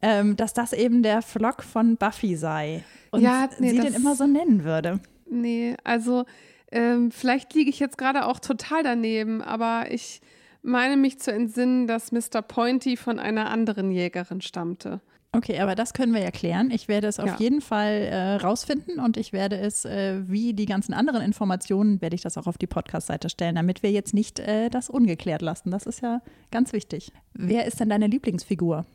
ähm, 0.03 0.37
dass 0.37 0.53
das 0.53 0.75
eben 0.75 1.03
der 1.03 1.23
Flock 1.23 1.63
von 1.63 1.97
Buffy 1.97 2.37
sei 2.37 2.85
und 3.11 3.23
ja, 3.23 3.49
nee, 3.59 3.71
sie 3.71 3.81
den 3.81 3.95
immer 3.95 4.15
so 4.15 4.27
nennen 4.27 4.65
würde. 4.65 5.01
Nee, 5.29 5.77
also 5.85 6.25
ähm, 6.71 7.11
vielleicht 7.11 7.55
liege 7.55 7.71
ich 7.71 7.79
jetzt 7.79 7.99
gerade 7.99 8.27
auch 8.27 8.39
total 8.39 8.83
daneben, 8.83 9.43
aber 9.43 9.91
ich 9.91 10.21
meine 10.63 10.97
mich 10.97 11.19
zu 11.19 11.33
entsinnen, 11.33 11.87
dass 11.87 12.13
Mr. 12.13 12.43
Pointy 12.43 12.97
von 12.97 13.19
einer 13.19 13.51
anderen 13.51 13.91
Jägerin 13.91 14.41
stammte. 14.41 15.01
Okay, 15.33 15.61
aber 15.61 15.77
das 15.77 15.93
können 15.93 16.13
wir 16.13 16.23
ja 16.23 16.33
klären. 16.33 16.73
Ich 16.73 16.89
werde 16.89 17.07
es 17.07 17.21
auf 17.21 17.29
ja. 17.29 17.37
jeden 17.39 17.61
Fall 17.61 18.09
äh, 18.11 18.35
rausfinden 18.37 18.99
und 18.99 19.17
ich 19.17 19.33
werde 19.33 19.59
es, 19.59 19.85
äh, 19.85 20.29
wie 20.29 20.55
die 20.55 20.67
ganzen 20.67 20.93
anderen 20.93 21.23
Informationen, 21.23 22.01
werde 22.01 22.17
ich 22.17 22.23
das 22.23 22.37
auch 22.37 22.49
auf 22.49 22.59
die 22.59 22.67
Podcast-Seite 22.67 23.31
stellen, 23.31 23.55
damit 23.55 23.85
wir 23.85 23.93
jetzt 23.93 24.13
nicht 24.13 24.41
äh, 24.41 24.71
das 24.71 24.91
ungeklärt 24.91 25.41
lassen. 25.41 25.71
Das 25.71 25.87
ist 25.87 26.03
ja 26.03 26.21
ganz 26.51 26.73
wichtig. 26.73 27.13
Wer 27.33 27.65
ist 27.67 27.79
denn 27.79 27.91
deine 27.91 28.09
Lieblingsfigur? 28.09 28.87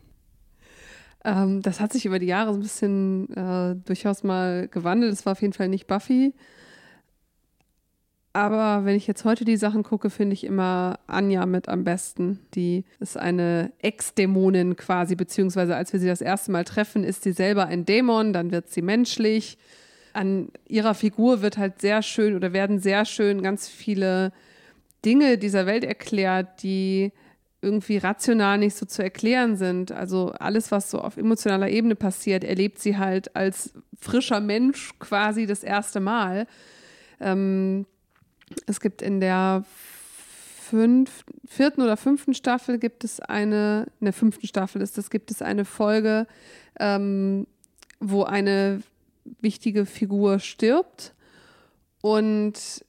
Ähm, 1.26 1.64
das 1.64 1.80
hat 1.80 1.92
sich 1.92 2.06
über 2.06 2.20
die 2.20 2.28
Jahre 2.28 2.54
so 2.54 2.60
ein 2.60 2.64
bisschen 2.64 3.36
äh, 3.36 3.76
durchaus 3.84 4.24
mal 4.24 4.68
gewandelt. 4.68 5.12
Es 5.12 5.26
war 5.26 5.34
auf 5.34 5.42
jeden 5.42 5.54
Fall 5.54 5.68
nicht 5.68 5.88
Buffy. 5.88 6.34
Aber 8.32 8.86
wenn 8.86 8.96
ich 8.96 9.08
jetzt 9.08 9.26
heute 9.26 9.46
die 9.46 9.58
Sachen 9.58 9.82
gucke, 9.82 10.10
finde 10.10 10.34
ich 10.34 10.44
immer 10.44 11.00
Anja 11.08 11.46
mit 11.46 11.68
am 11.68 11.84
besten. 11.84 12.42
Die 12.54 12.84
ist 13.00 13.18
eine 13.18 13.72
Ex-Dämonin 13.80 14.76
quasi, 14.76 15.16
beziehungsweise 15.16 15.76
als 15.76 15.94
wir 15.94 16.02
sie 16.02 16.08
das 16.08 16.22
erste 16.22 16.52
Mal 16.52 16.66
treffen, 16.66 17.04
ist 17.04 17.24
sie 17.24 17.32
selber 17.32 17.66
ein 17.68 17.86
Dämon, 17.86 18.34
dann 18.34 18.52
wird 18.52 18.70
sie 18.70 18.82
menschlich. 18.82 19.58
An 20.14 20.50
ihrer 20.68 20.94
Figur 20.94 21.42
wird 21.42 21.58
halt 21.58 21.82
sehr 21.82 22.02
schön 22.02 22.36
oder 22.36 22.54
werden 22.54 22.80
sehr 22.80 23.06
schön 23.06 23.42
ganz 23.42 23.68
viele 23.68 24.32
Dinge 25.06 25.38
dieser 25.38 25.66
Welt 25.66 25.86
erklärt, 25.86 26.62
die 26.62 27.14
irgendwie 27.66 27.98
rational 27.98 28.60
nicht 28.60 28.76
so 28.76 28.86
zu 28.86 29.04
erklären 29.04 29.58
sind. 29.58 29.92
Also 29.92 30.32
alles, 30.40 30.72
was 30.72 30.92
so 30.92 31.00
auf 31.00 31.18
emotionaler 31.18 31.70
Ebene 31.70 31.96
passiert, 31.96 32.44
erlebt 32.44 32.80
sie 32.80 32.98
halt 32.98 33.36
als 33.36 33.74
frischer 34.00 34.40
Mensch 34.40 34.94
quasi 35.00 35.48
das 35.48 35.64
erste 35.64 36.00
Mal. 36.00 36.48
Ähm, 37.20 37.86
es 38.68 38.80
gibt 38.80 39.02
in 39.02 39.20
der 39.20 39.66
fünf, 40.70 41.26
vierten 41.46 41.82
oder 41.82 41.98
fünften 41.98 42.34
Staffel 42.34 42.78
gibt 42.78 43.04
es 43.04 43.20
eine, 43.20 43.88
in 44.00 44.06
der 44.06 44.14
fünften 44.14 44.48
Staffel 44.48 44.82
ist 44.82 44.98
das, 44.98 45.10
gibt 45.10 45.32
es 45.32 45.42
eine 45.42 45.66
Folge, 45.66 46.28
ähm, 46.80 47.48
wo 48.00 48.24
eine 48.24 48.82
wichtige 49.42 49.86
Figur 49.86 50.40
stirbt 50.40 51.14
und 52.02 52.86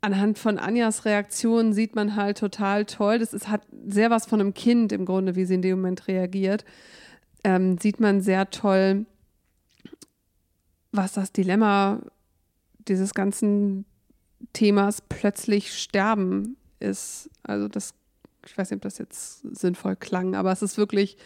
anhand 0.00 0.38
von 0.38 0.58
Anjas 0.58 1.04
Reaktion 1.04 1.72
sieht 1.72 1.94
man 1.94 2.16
halt 2.16 2.38
total 2.38 2.84
toll, 2.84 3.18
das 3.18 3.32
ist, 3.32 3.48
hat 3.48 3.62
sehr 3.86 4.10
was 4.10 4.26
von 4.26 4.40
einem 4.40 4.54
Kind 4.54 4.92
im 4.92 5.04
Grunde, 5.04 5.36
wie 5.36 5.44
sie 5.44 5.54
in 5.54 5.62
dem 5.62 5.78
Moment 5.78 6.08
reagiert, 6.08 6.64
ähm, 7.44 7.78
sieht 7.78 8.00
man 8.00 8.20
sehr 8.20 8.50
toll, 8.50 9.06
was 10.92 11.12
das 11.12 11.32
Dilemma 11.32 12.00
dieses 12.88 13.14
ganzen 13.14 13.84
Themas 14.52 15.02
plötzlich 15.02 15.72
Sterben 15.72 16.56
ist. 16.80 17.30
Also 17.42 17.68
das, 17.68 17.94
ich 18.46 18.56
weiß 18.56 18.70
nicht, 18.70 18.78
ob 18.78 18.82
das 18.82 18.98
jetzt 18.98 19.42
sinnvoll 19.56 19.96
klang, 19.96 20.34
aber 20.34 20.50
es 20.50 20.62
ist 20.62 20.78
wirklich 20.78 21.16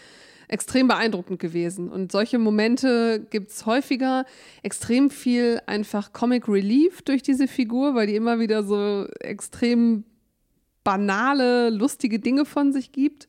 extrem 0.55 0.87
beeindruckend 0.87 1.41
gewesen. 1.41 1.91
Und 1.91 2.13
solche 2.13 2.39
Momente 2.39 3.27
gibt 3.29 3.51
es 3.51 3.67
häufiger. 3.67 4.25
Extrem 4.63 5.11
viel 5.11 5.61
einfach 5.67 6.13
Comic 6.13 6.49
Relief 6.49 7.03
durch 7.03 7.23
diese 7.23 7.49
Figur, 7.49 7.97
weil 7.97 8.07
die 8.07 8.15
immer 8.15 8.39
wieder 8.39 8.63
so 8.63 9.07
extrem 9.19 10.05
banale, 10.85 11.71
lustige 11.71 12.21
Dinge 12.21 12.45
von 12.45 12.73
sich 12.73 12.93
gibt. 12.93 13.27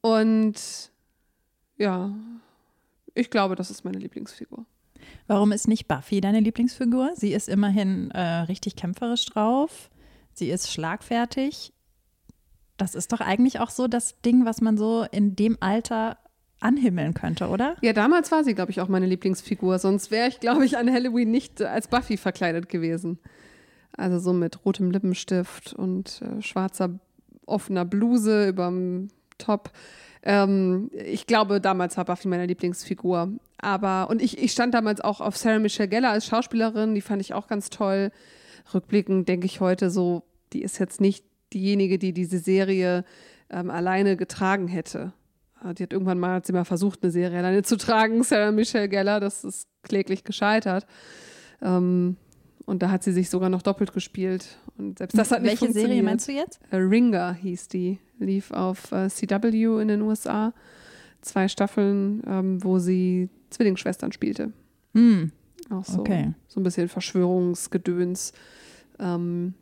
Und 0.00 0.90
ja, 1.76 2.10
ich 3.14 3.28
glaube, 3.28 3.54
das 3.54 3.70
ist 3.70 3.84
meine 3.84 3.98
Lieblingsfigur. 3.98 4.64
Warum 5.26 5.52
ist 5.52 5.68
nicht 5.68 5.88
Buffy 5.88 6.22
deine 6.22 6.40
Lieblingsfigur? 6.40 7.12
Sie 7.16 7.34
ist 7.34 7.48
immerhin 7.48 8.10
äh, 8.12 8.20
richtig 8.20 8.76
kämpferisch 8.76 9.26
drauf. 9.26 9.90
Sie 10.32 10.50
ist 10.50 10.72
schlagfertig. 10.72 11.74
Das 12.80 12.94
ist 12.94 13.12
doch 13.12 13.20
eigentlich 13.20 13.60
auch 13.60 13.68
so 13.68 13.88
das 13.88 14.22
Ding, 14.22 14.46
was 14.46 14.62
man 14.62 14.78
so 14.78 15.04
in 15.10 15.36
dem 15.36 15.58
Alter 15.60 16.16
anhimmeln 16.60 17.12
könnte, 17.12 17.48
oder? 17.48 17.76
Ja, 17.82 17.92
damals 17.92 18.32
war 18.32 18.42
sie, 18.42 18.54
glaube 18.54 18.70
ich, 18.70 18.80
auch 18.80 18.88
meine 18.88 19.04
Lieblingsfigur. 19.04 19.78
Sonst 19.78 20.10
wäre 20.10 20.28
ich, 20.28 20.40
glaube 20.40 20.64
ich, 20.64 20.78
an 20.78 20.90
Halloween 20.90 21.30
nicht 21.30 21.60
als 21.60 21.88
Buffy 21.88 22.16
verkleidet 22.16 22.70
gewesen. 22.70 23.18
Also 23.96 24.18
so 24.18 24.32
mit 24.32 24.64
rotem 24.64 24.90
Lippenstift 24.90 25.74
und 25.74 26.22
äh, 26.22 26.40
schwarzer 26.40 26.98
offener 27.44 27.84
Bluse 27.84 28.48
überm 28.48 29.08
Top. 29.36 29.72
Ähm, 30.22 30.90
ich 30.92 31.26
glaube, 31.26 31.60
damals 31.60 31.98
war 31.98 32.06
Buffy 32.06 32.28
meine 32.28 32.46
Lieblingsfigur. 32.46 33.30
Aber, 33.58 34.08
und 34.08 34.22
ich, 34.22 34.38
ich 34.38 34.52
stand 34.52 34.72
damals 34.72 35.02
auch 35.02 35.20
auf 35.20 35.36
Sarah 35.36 35.58
Michelle 35.58 35.88
Geller 35.88 36.10
als 36.10 36.24
Schauspielerin, 36.24 36.94
die 36.94 37.02
fand 37.02 37.20
ich 37.20 37.34
auch 37.34 37.46
ganz 37.46 37.68
toll. 37.68 38.10
Rückblickend 38.72 39.28
denke 39.28 39.44
ich 39.44 39.60
heute 39.60 39.90
so, 39.90 40.22
die 40.54 40.62
ist 40.62 40.78
jetzt 40.78 41.00
nicht 41.00 41.29
diejenige, 41.52 41.98
die 41.98 42.12
diese 42.12 42.38
Serie 42.38 43.04
ähm, 43.50 43.70
alleine 43.70 44.16
getragen 44.16 44.68
hätte. 44.68 45.12
Äh, 45.64 45.74
die 45.74 45.82
hat 45.84 45.92
irgendwann 45.92 46.18
mal, 46.18 46.34
hat 46.34 46.46
sie 46.46 46.52
mal 46.52 46.64
versucht, 46.64 47.02
eine 47.02 47.12
Serie 47.12 47.38
alleine 47.38 47.62
zu 47.62 47.76
tragen, 47.76 48.22
Sarah 48.24 48.52
Michelle 48.52 48.88
Geller, 48.88 49.20
das 49.20 49.44
ist 49.44 49.68
kläglich 49.82 50.24
gescheitert. 50.24 50.86
Ähm, 51.62 52.16
und 52.66 52.82
da 52.82 52.90
hat 52.90 53.02
sie 53.02 53.12
sich 53.12 53.30
sogar 53.30 53.48
noch 53.48 53.62
doppelt 53.62 53.92
gespielt. 53.92 54.58
Und 54.78 54.98
selbst 54.98 55.18
das 55.18 55.32
hat 55.32 55.42
nicht 55.42 55.60
Welche 55.60 55.72
Serie 55.72 56.02
meinst 56.02 56.28
du 56.28 56.32
jetzt? 56.32 56.60
Äh, 56.70 56.76
Ringer 56.76 57.34
hieß 57.34 57.68
die, 57.68 57.98
lief 58.18 58.52
auf 58.52 58.92
äh, 58.92 59.08
CW 59.08 59.80
in 59.80 59.88
den 59.88 60.02
USA. 60.02 60.52
Zwei 61.20 61.48
Staffeln, 61.48 62.22
ähm, 62.26 62.62
wo 62.62 62.78
sie 62.78 63.28
Zwillingsschwestern 63.50 64.12
spielte. 64.12 64.52
Mm. 64.92 65.24
Auch 65.70 65.84
so, 65.84 66.00
Okay. 66.00 66.32
so 66.48 66.60
ein 66.60 66.62
bisschen 66.62 66.88
Verschwörungsgedöns. 66.88 68.32
Ähm, 68.98 69.54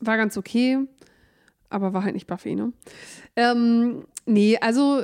war 0.00 0.16
ganz 0.16 0.36
okay, 0.36 0.78
aber 1.70 1.92
war 1.92 2.04
halt 2.04 2.14
nicht 2.14 2.26
Buffy, 2.26 2.54
ne? 2.54 2.72
Ähm, 3.36 4.04
nee, 4.26 4.58
also 4.58 5.02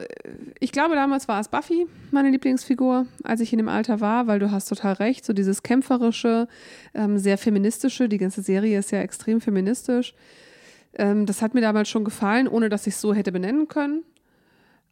ich 0.61 0.73
glaube, 0.73 0.95
damals 0.95 1.29
war 1.29 1.41
es 1.41 1.49
Buffy, 1.49 1.87
meine 2.11 2.31
Lieblingsfigur, 2.31 3.07
als 3.23 3.41
ich 3.41 3.53
in 3.53 3.59
dem 3.59 3.69
Alter 3.69 4.01
war, 4.01 4.27
weil 4.27 4.39
du 4.39 4.51
hast 4.51 4.69
total 4.69 4.95
recht, 4.95 5.25
so 5.25 5.33
dieses 5.33 5.63
kämpferische, 5.63 6.49
ähm, 6.95 7.19
sehr 7.19 7.39
feministische, 7.39 8.09
die 8.09 8.19
ganze 8.19 8.43
Serie 8.43 8.79
ist 8.79 8.93
ja 8.93 9.01
extrem 9.01 9.41
feministisch. 9.41 10.15
Ähm, 10.95 11.27
das 11.27 11.43
hat 11.43 11.55
mir 11.55 11.61
damals 11.61 11.89
schon 11.89 12.05
gefallen, 12.05 12.49
ohne 12.49 12.69
dass 12.69 12.87
ich 12.87 12.95
es 12.95 13.01
so 13.01 13.13
hätte 13.13 13.33
benennen 13.33 13.69
können. 13.69 14.05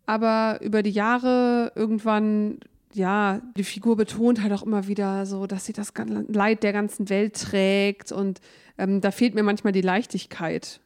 Aber 0.05 0.59
über 0.63 0.83
die 0.83 0.91
Jahre 0.91 1.73
irgendwann, 1.75 2.59
ja, 2.93 3.41
die 3.57 3.65
Figur 3.65 3.97
betont 3.97 4.43
halt 4.43 4.53
auch 4.53 4.65
immer 4.65 4.89
wieder 4.89 5.27
so, 5.27 5.47
dass 5.47 5.65
sie 5.65 5.73
das 5.73 5.93
Leid 6.29 6.63
der 6.65 6.73
ganzen 6.73 7.09
Welt 7.09 7.35
trägt 7.35 8.13
und 8.13 8.41
ähm, 8.79 9.01
da 9.01 9.11
fehlt 9.11 9.35
mir 9.35 9.43
manchmal 9.43 9.73
die 9.73 9.81
Leichtigkeit. 9.81 10.81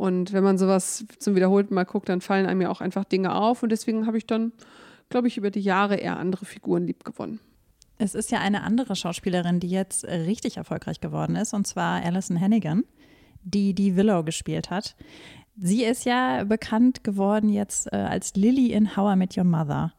Und 0.00 0.32
wenn 0.32 0.42
man 0.42 0.56
sowas 0.56 1.04
zum 1.18 1.34
wiederholten 1.34 1.74
Mal 1.74 1.84
guckt, 1.84 2.08
dann 2.08 2.22
fallen 2.22 2.46
einem 2.46 2.62
ja 2.62 2.70
auch 2.70 2.80
einfach 2.80 3.04
Dinge 3.04 3.34
auf 3.34 3.62
und 3.62 3.68
deswegen 3.68 4.06
habe 4.06 4.16
ich 4.16 4.26
dann, 4.26 4.52
glaube 5.10 5.28
ich, 5.28 5.36
über 5.36 5.50
die 5.50 5.60
Jahre 5.60 5.96
eher 5.96 6.16
andere 6.16 6.46
Figuren 6.46 6.86
lieb 6.86 7.04
gewonnen. 7.04 7.38
Es 7.98 8.14
ist 8.14 8.30
ja 8.30 8.38
eine 8.38 8.62
andere 8.62 8.96
Schauspielerin, 8.96 9.60
die 9.60 9.68
jetzt 9.68 10.06
richtig 10.06 10.56
erfolgreich 10.56 11.02
geworden 11.02 11.36
ist, 11.36 11.52
und 11.52 11.66
zwar 11.66 12.02
Alison 12.02 12.40
Hannigan, 12.40 12.84
die 13.42 13.74
die 13.74 13.94
Willow 13.94 14.24
gespielt 14.24 14.70
hat. 14.70 14.96
Sie 15.58 15.84
ist 15.84 16.06
ja 16.06 16.44
bekannt 16.44 17.04
geworden 17.04 17.50
jetzt 17.50 17.92
äh, 17.92 17.96
als 17.96 18.34
Lily 18.36 18.72
in 18.72 18.96
How 18.96 19.12
I 19.12 19.18
Met 19.18 19.36
Your 19.36 19.44
Mother. 19.44 19.92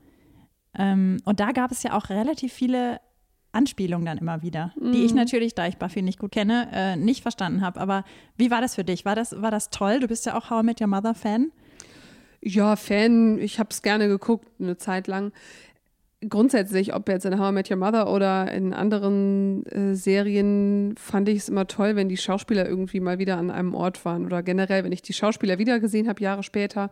Ähm, 0.73 1.17
und 1.25 1.39
da 1.39 1.51
gab 1.51 1.69
es 1.69 1.83
ja 1.83 1.95
auch 1.95 2.09
relativ 2.09 2.51
viele 2.51 2.99
Anspielungen 3.53 4.05
dann 4.05 4.17
immer 4.17 4.41
wieder, 4.41 4.73
die 4.77 5.03
ich 5.03 5.13
natürlich, 5.13 5.55
da 5.55 5.67
ich 5.67 5.77
Buffy 5.77 6.01
nicht 6.01 6.19
gut 6.19 6.31
kenne, 6.31 6.69
äh, 6.71 6.95
nicht 6.95 7.21
verstanden 7.21 7.61
habe. 7.61 7.79
Aber 7.79 8.05
wie 8.37 8.49
war 8.49 8.61
das 8.61 8.75
für 8.75 8.83
dich? 8.83 9.03
War 9.03 9.15
das, 9.15 9.41
war 9.41 9.51
das 9.51 9.69
toll? 9.69 9.99
Du 9.99 10.07
bist 10.07 10.25
ja 10.25 10.37
auch 10.37 10.49
How 10.49 10.63
I 10.63 10.65
Met 10.65 10.81
Your 10.81 10.87
Mother 10.87 11.13
Fan. 11.13 11.51
Ja, 12.41 12.75
Fan, 12.75 13.39
ich 13.39 13.59
habe 13.59 13.69
es 13.71 13.81
gerne 13.81 14.07
geguckt, 14.07 14.47
eine 14.59 14.77
Zeit 14.77 15.07
lang. 15.07 15.31
Grundsätzlich, 16.27 16.93
ob 16.93 17.09
jetzt 17.09 17.25
in 17.25 17.39
How 17.39 17.51
I 17.51 17.53
Met 17.53 17.69
Your 17.69 17.77
Mother 17.77 18.11
oder 18.11 18.51
in 18.51 18.73
anderen 18.73 19.65
äh, 19.65 19.95
Serien, 19.95 20.95
fand 20.97 21.27
ich 21.27 21.39
es 21.39 21.49
immer 21.49 21.67
toll, 21.67 21.95
wenn 21.95 22.09
die 22.09 22.17
Schauspieler 22.17 22.67
irgendwie 22.67 22.99
mal 22.99 23.19
wieder 23.19 23.37
an 23.37 23.51
einem 23.51 23.73
Ort 23.73 24.05
waren. 24.05 24.25
Oder 24.25 24.43
generell, 24.43 24.83
wenn 24.83 24.91
ich 24.91 25.01
die 25.01 25.13
Schauspieler 25.13 25.57
wiedergesehen 25.57 26.07
habe, 26.07 26.21
Jahre 26.21 26.43
später. 26.43 26.89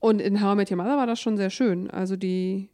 Und 0.00 0.20
in 0.20 0.42
How 0.42 0.54
I 0.54 0.56
Met 0.56 0.70
Your 0.70 0.78
Mother 0.78 0.96
war 0.96 1.06
das 1.06 1.20
schon 1.20 1.36
sehr 1.36 1.50
schön. 1.50 1.90
Also 1.90 2.16
die, 2.16 2.70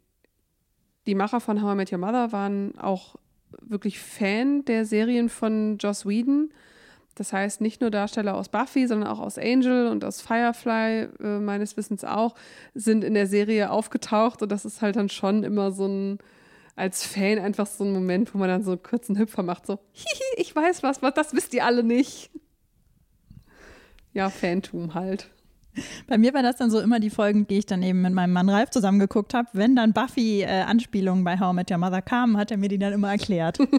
die 1.09 1.15
Macher 1.15 1.39
von 1.39 1.61
How 1.61 1.73
I 1.73 1.75
Met 1.75 1.91
Your 1.91 1.97
Mother 1.97 2.31
waren 2.31 2.77
auch 2.77 3.15
wirklich 3.61 3.99
Fan 3.99 4.63
der 4.65 4.85
Serien 4.85 5.27
von 5.27 5.77
Joss 5.79 6.05
Whedon. 6.05 6.51
Das 7.15 7.33
heißt, 7.33 7.61
nicht 7.61 7.81
nur 7.81 7.89
Darsteller 7.89 8.35
aus 8.35 8.47
Buffy, 8.47 8.87
sondern 8.87 9.09
auch 9.09 9.19
aus 9.19 9.39
Angel 9.39 9.87
und 9.87 10.05
aus 10.05 10.21
Firefly, 10.21 11.07
äh, 11.19 11.39
meines 11.39 11.75
Wissens 11.75 12.05
auch, 12.05 12.35
sind 12.75 13.03
in 13.03 13.15
der 13.15 13.25
Serie 13.25 13.71
aufgetaucht. 13.71 14.43
Und 14.43 14.51
das 14.51 14.65
ist 14.65 14.81
halt 14.81 14.95
dann 14.95 15.09
schon 15.09 15.43
immer 15.43 15.71
so 15.71 15.87
ein, 15.87 16.19
als 16.75 17.05
Fan 17.05 17.39
einfach 17.39 17.65
so 17.65 17.83
ein 17.83 17.91
Moment, 17.91 18.33
wo 18.33 18.37
man 18.37 18.47
dann 18.47 18.63
so 18.63 18.71
einen 18.71 18.83
kurzen 18.83 19.17
Hüpfer 19.17 19.41
macht, 19.41 19.65
so, 19.65 19.79
hihi, 19.91 20.23
ich 20.37 20.55
weiß 20.55 20.83
was, 20.83 21.01
was, 21.01 21.13
das 21.15 21.33
wisst 21.33 21.53
ihr 21.55 21.65
alle 21.65 21.83
nicht. 21.83 22.29
Ja, 24.13 24.29
Fantum 24.29 24.93
halt. 24.93 25.29
Bei 26.07 26.17
mir 26.17 26.33
war 26.33 26.43
das 26.43 26.57
dann 26.57 26.71
so 26.71 26.79
immer 26.79 26.99
die 26.99 27.09
Folgen, 27.09 27.47
die 27.47 27.59
ich 27.59 27.65
dann 27.65 27.83
eben 27.83 28.01
mit 28.01 28.13
meinem 28.13 28.33
Mann 28.33 28.49
Ralf 28.49 28.69
zusammen 28.69 28.99
geguckt 28.99 29.33
habe. 29.33 29.47
Wenn 29.53 29.75
dann 29.75 29.93
Buffy 29.93 30.41
äh, 30.41 30.61
Anspielungen 30.61 31.23
bei 31.23 31.39
How 31.39 31.53
I 31.53 31.55
Met 31.55 31.71
Your 31.71 31.77
Mother 31.77 32.01
kamen, 32.01 32.37
hat 32.37 32.51
er 32.51 32.57
mir 32.57 32.69
die 32.69 32.79
dann 32.79 32.93
immer 32.93 33.09
erklärt. 33.09 33.59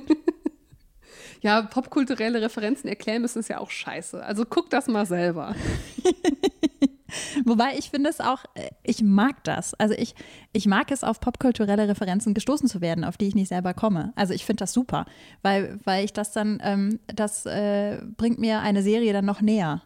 Ja, 1.43 1.63
popkulturelle 1.63 2.43
Referenzen 2.43 2.89
erklären 2.89 3.23
müssen 3.23 3.39
ist 3.39 3.49
ja 3.49 3.59
auch 3.59 3.71
scheiße. 3.71 4.23
Also 4.23 4.45
guck 4.45 4.69
das 4.71 4.89
mal 4.89 5.07
selber. 5.07 5.55
Wobei 7.45 7.77
ich 7.77 7.91
finde 7.91 8.11
es 8.11 8.21
auch, 8.21 8.45
äh, 8.55 8.71
ich 8.83 9.03
mag 9.03 9.43
das. 9.45 9.75
Also 9.75 9.95
ich, 9.95 10.15
ich 10.53 10.67
mag 10.67 10.91
es, 10.91 11.03
auf 11.03 11.21
popkulturelle 11.21 11.89
Referenzen 11.89 12.35
gestoßen 12.35 12.69
zu 12.69 12.81
werden, 12.81 13.05
auf 13.05 13.17
die 13.17 13.27
ich 13.27 13.35
nicht 13.35 13.49
selber 13.49 13.75
komme. 13.75 14.13
Also 14.17 14.35
ich 14.35 14.45
finde 14.45 14.63
das 14.63 14.73
super, 14.73 15.07
weil, 15.43 15.81
weil 15.85 16.05
ich 16.05 16.13
das 16.13 16.33
dann, 16.33 16.61
ähm, 16.63 17.01
das 17.07 17.47
äh, 17.47 17.99
bringt 18.17 18.39
mir 18.39 18.61
eine 18.61 18.83
Serie 18.83 19.13
dann 19.13 19.25
noch 19.25 19.41
näher. 19.41 19.83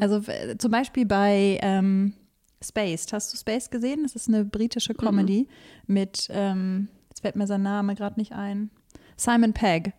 Also 0.00 0.30
äh, 0.30 0.56
zum 0.58 0.70
Beispiel 0.70 1.06
bei 1.06 1.58
ähm, 1.62 2.14
Spaced. 2.62 3.12
Hast 3.12 3.32
du 3.32 3.36
Spaced 3.36 3.70
gesehen? 3.70 4.02
Das 4.02 4.14
ist 4.14 4.28
eine 4.28 4.44
britische 4.44 4.94
Comedy 4.94 5.48
mit, 5.86 6.28
ähm, 6.30 6.88
jetzt 7.08 7.20
fällt 7.20 7.36
mir 7.36 7.46
sein 7.46 7.62
Name 7.62 7.94
gerade 7.94 8.18
nicht 8.18 8.32
ein, 8.32 8.70
Simon 9.16 9.52
Pegg. 9.52 9.92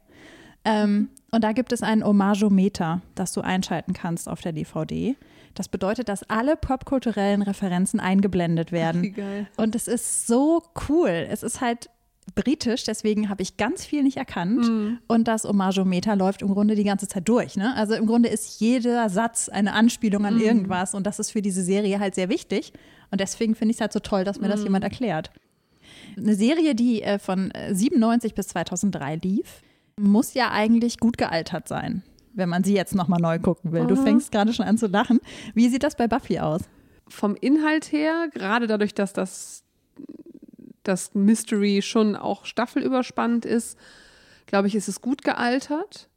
Ähm, 0.64 1.10
und 1.32 1.44
da 1.44 1.52
gibt 1.52 1.72
es 1.72 1.84
ein 1.84 2.04
Hommageometer, 2.04 3.02
das 3.14 3.34
du 3.34 3.42
einschalten 3.42 3.94
kannst 3.94 4.28
auf 4.28 4.42
der 4.42 4.52
DVD. 4.52 5.16
Das 5.54 5.70
bedeutet, 5.70 6.10
dass 6.10 6.30
alle 6.30 6.58
popkulturellen 6.58 7.42
Referenzen 7.42 8.00
eingeblendet 8.00 8.72
werden. 8.72 9.04
Wie 9.04 9.12
geil. 9.12 9.48
Und 9.58 9.76
es 9.76 9.88
ist 9.88 10.28
so 10.28 10.64
cool. 10.90 11.28
Es 11.30 11.44
ist 11.44 11.62
halt 11.62 11.90
britisch, 12.36 12.84
deswegen 12.84 13.30
habe 13.30 13.42
ich 13.42 13.58
ganz 13.58 13.86
viel 13.86 14.04
nicht 14.04 14.18
erkannt. 14.18 14.68
Mhm. 14.70 15.00
Und 15.08 15.28
das 15.28 15.46
Hommageometer 15.46 16.16
läuft 16.16 16.42
im 16.42 16.50
Grunde 16.50 16.76
die 16.76 16.84
ganze 16.84 17.08
Zeit 17.08 17.28
durch. 17.28 17.56
Ne? 17.56 17.74
Also 17.76 17.94
im 17.96 18.06
Grunde 18.06 18.30
ist 18.30 18.60
jeder 18.60 19.10
Satz 19.10 19.50
eine 19.50 19.74
Anspielung 19.74 20.22
Mhm. 20.24 20.28
an 20.28 20.40
irgendwas 20.42 20.94
und 20.94 21.08
das 21.08 21.20
ist 21.20 21.32
für 21.32 21.42
diese 21.42 21.64
Serie 21.64 22.00
halt 22.00 22.14
sehr 22.16 22.30
wichtig. 22.30 22.74
Und 23.12 23.22
deswegen 23.22 23.56
finde 23.56 23.72
ich 23.72 23.78
es 23.78 23.82
halt 23.82 23.94
so 23.94 24.00
toll, 24.00 24.24
dass 24.26 24.40
mir 24.40 24.48
Mhm. 24.48 24.52
das 24.52 24.64
jemand 24.64 24.84
erklärt. 24.84 25.32
Eine 26.18 26.36
Serie, 26.36 26.76
die 26.76 27.02
äh, 27.02 27.20
von 27.20 27.52
äh, 27.52 27.74
97 27.74 28.36
bis 28.36 28.48
2003 28.50 29.16
lief, 29.18 29.62
muss 29.98 30.34
ja 30.34 30.52
eigentlich 30.52 30.98
gut 31.00 31.18
gealtert 31.18 31.68
sein, 31.70 32.04
wenn 32.34 32.50
man 32.50 32.64
sie 32.66 32.74
jetzt 32.74 32.96
nochmal 32.96 33.22
neu 33.22 33.40
gucken 33.40 33.72
will. 33.72 33.86
Du 33.88 33.96
Mhm. 33.96 34.04
fängst 34.04 34.32
gerade 34.32 34.52
schon 34.54 34.66
an 34.66 34.78
zu 34.78 34.88
lachen. 34.88 35.20
Wie 35.54 35.70
sieht 35.70 35.84
das 35.84 35.96
bei 35.96 36.08
Buffy 36.08 36.40
aus? 36.40 36.62
Vom 37.08 37.36
Inhalt 37.36 37.92
her, 37.92 38.28
gerade 38.34 38.68
dadurch, 38.68 38.94
dass 38.94 39.14
das, 39.14 39.64
das 40.88 41.14
Mystery 41.14 41.82
schon 41.82 42.16
auch 42.16 42.46
staffelüberspannend 42.46 43.46
ist, 43.46 43.78
glaube 44.46 44.68
ich, 44.68 44.76
ist 44.76 44.88
es 44.88 45.02
gut 45.02 45.24
gealtert, 45.24 46.10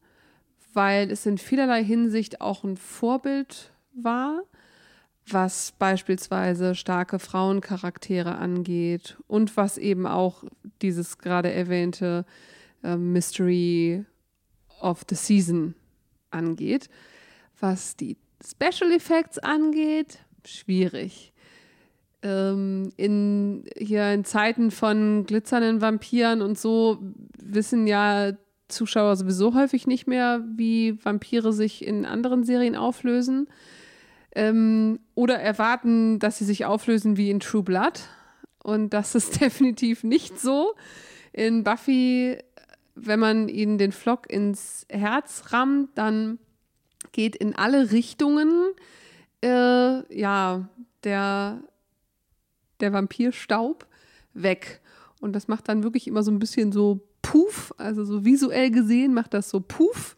weil 0.74 1.11
es 1.11 1.26
in 1.26 1.38
vielerlei 1.38 1.83
Hinsicht 1.83 2.40
auch 2.40 2.64
ein 2.64 2.76
Vorbild 2.76 3.72
war, 3.94 4.42
was 5.26 5.72
beispielsweise 5.78 6.74
starke 6.74 7.18
Frauencharaktere 7.18 8.37
angeht 8.37 9.18
und 9.26 9.57
was 9.57 9.78
eben 9.78 10.07
auch 10.07 10.44
dieses 10.81 11.18
gerade 11.18 11.52
erwähnte 11.52 12.24
äh, 12.83 12.96
Mystery 12.96 14.04
of 14.81 15.04
the 15.09 15.16
Season 15.16 15.74
angeht. 16.31 16.88
Was 17.61 17.96
die 17.96 18.16
Special 18.44 18.92
Effects 18.92 19.38
angeht, 19.38 20.18
schwierig. 20.44 21.33
Ähm, 22.22 22.90
in, 22.96 23.64
hier 23.76 24.12
in 24.12 24.24
Zeiten 24.24 24.70
von 24.70 25.24
glitzernden 25.24 25.81
Vampiren 25.81 26.42
und 26.42 26.59
so 26.59 26.98
wissen 27.40 27.87
ja 27.87 28.33
Zuschauer 28.68 29.16
sowieso 29.16 29.54
häufig 29.54 29.87
nicht 29.87 30.07
mehr, 30.07 30.44
wie 30.57 31.02
Vampire 31.04 31.52
sich 31.52 31.87
in 31.87 32.04
anderen 32.04 32.44
Serien 32.44 32.76
auflösen. 32.76 33.48
Ähm, 34.35 35.00
oder 35.14 35.38
erwarten, 35.38 36.18
dass 36.18 36.38
sie 36.38 36.44
sich 36.44 36.64
auflösen 36.64 37.16
wie 37.16 37.31
in 37.31 37.40
True 37.40 37.62
Blood. 37.62 38.00
Und 38.62 38.92
das 38.92 39.14
ist 39.14 39.40
definitiv 39.40 40.04
nicht 40.04 40.38
so. 40.38 40.74
In 41.33 41.64
Buffy, 41.64 42.38
wenn 42.94 43.20
man 43.20 43.48
ihnen 43.48 43.78
den 43.78 43.92
Flock 43.92 44.31
ins 44.31 44.87
Herz 44.90 45.44
rammt, 45.52 45.96
dann 45.96 46.38
geht 47.12 47.37
in 47.37 47.54
alle 47.57 47.90
Richtungen 47.90 48.52
äh, 49.42 50.14
ja 50.14 50.68
der, 51.04 51.62
der 52.80 52.92
Vampirstaub 52.92 53.86
weg. 54.34 54.80
Und 55.20 55.32
das 55.34 55.48
macht 55.48 55.68
dann 55.68 55.82
wirklich 55.82 56.06
immer 56.06 56.22
so 56.22 56.30
ein 56.30 56.38
bisschen 56.38 56.72
so 56.72 57.00
Puff, 57.22 57.74
also 57.76 58.04
so 58.04 58.24
visuell 58.24 58.70
gesehen 58.70 59.12
macht 59.12 59.34
das 59.34 59.50
so 59.50 59.60
Puff. 59.60 60.16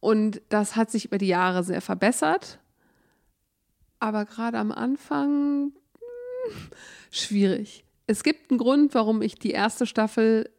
Und 0.00 0.42
das 0.48 0.76
hat 0.76 0.90
sich 0.90 1.06
über 1.06 1.18
die 1.18 1.28
Jahre 1.28 1.64
sehr 1.64 1.80
verbessert. 1.80 2.58
Aber 4.00 4.24
gerade 4.26 4.58
am 4.58 4.70
Anfang 4.70 5.72
hm, 5.72 6.70
schwierig. 7.10 7.84
Es 8.06 8.22
gibt 8.22 8.50
einen 8.50 8.58
Grund, 8.58 8.94
warum 8.94 9.22
ich 9.22 9.36
die 9.36 9.52
erste 9.52 9.86
Staffel 9.86 10.50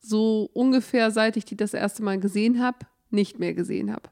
so 0.00 0.48
ungefähr, 0.54 1.10
seit 1.10 1.36
ich 1.36 1.44
die 1.44 1.56
das 1.56 1.74
erste 1.74 2.02
Mal 2.02 2.18
gesehen 2.18 2.62
habe, 2.62 2.78
nicht 3.10 3.38
mehr 3.38 3.52
gesehen 3.52 3.92
habe. 3.92 4.08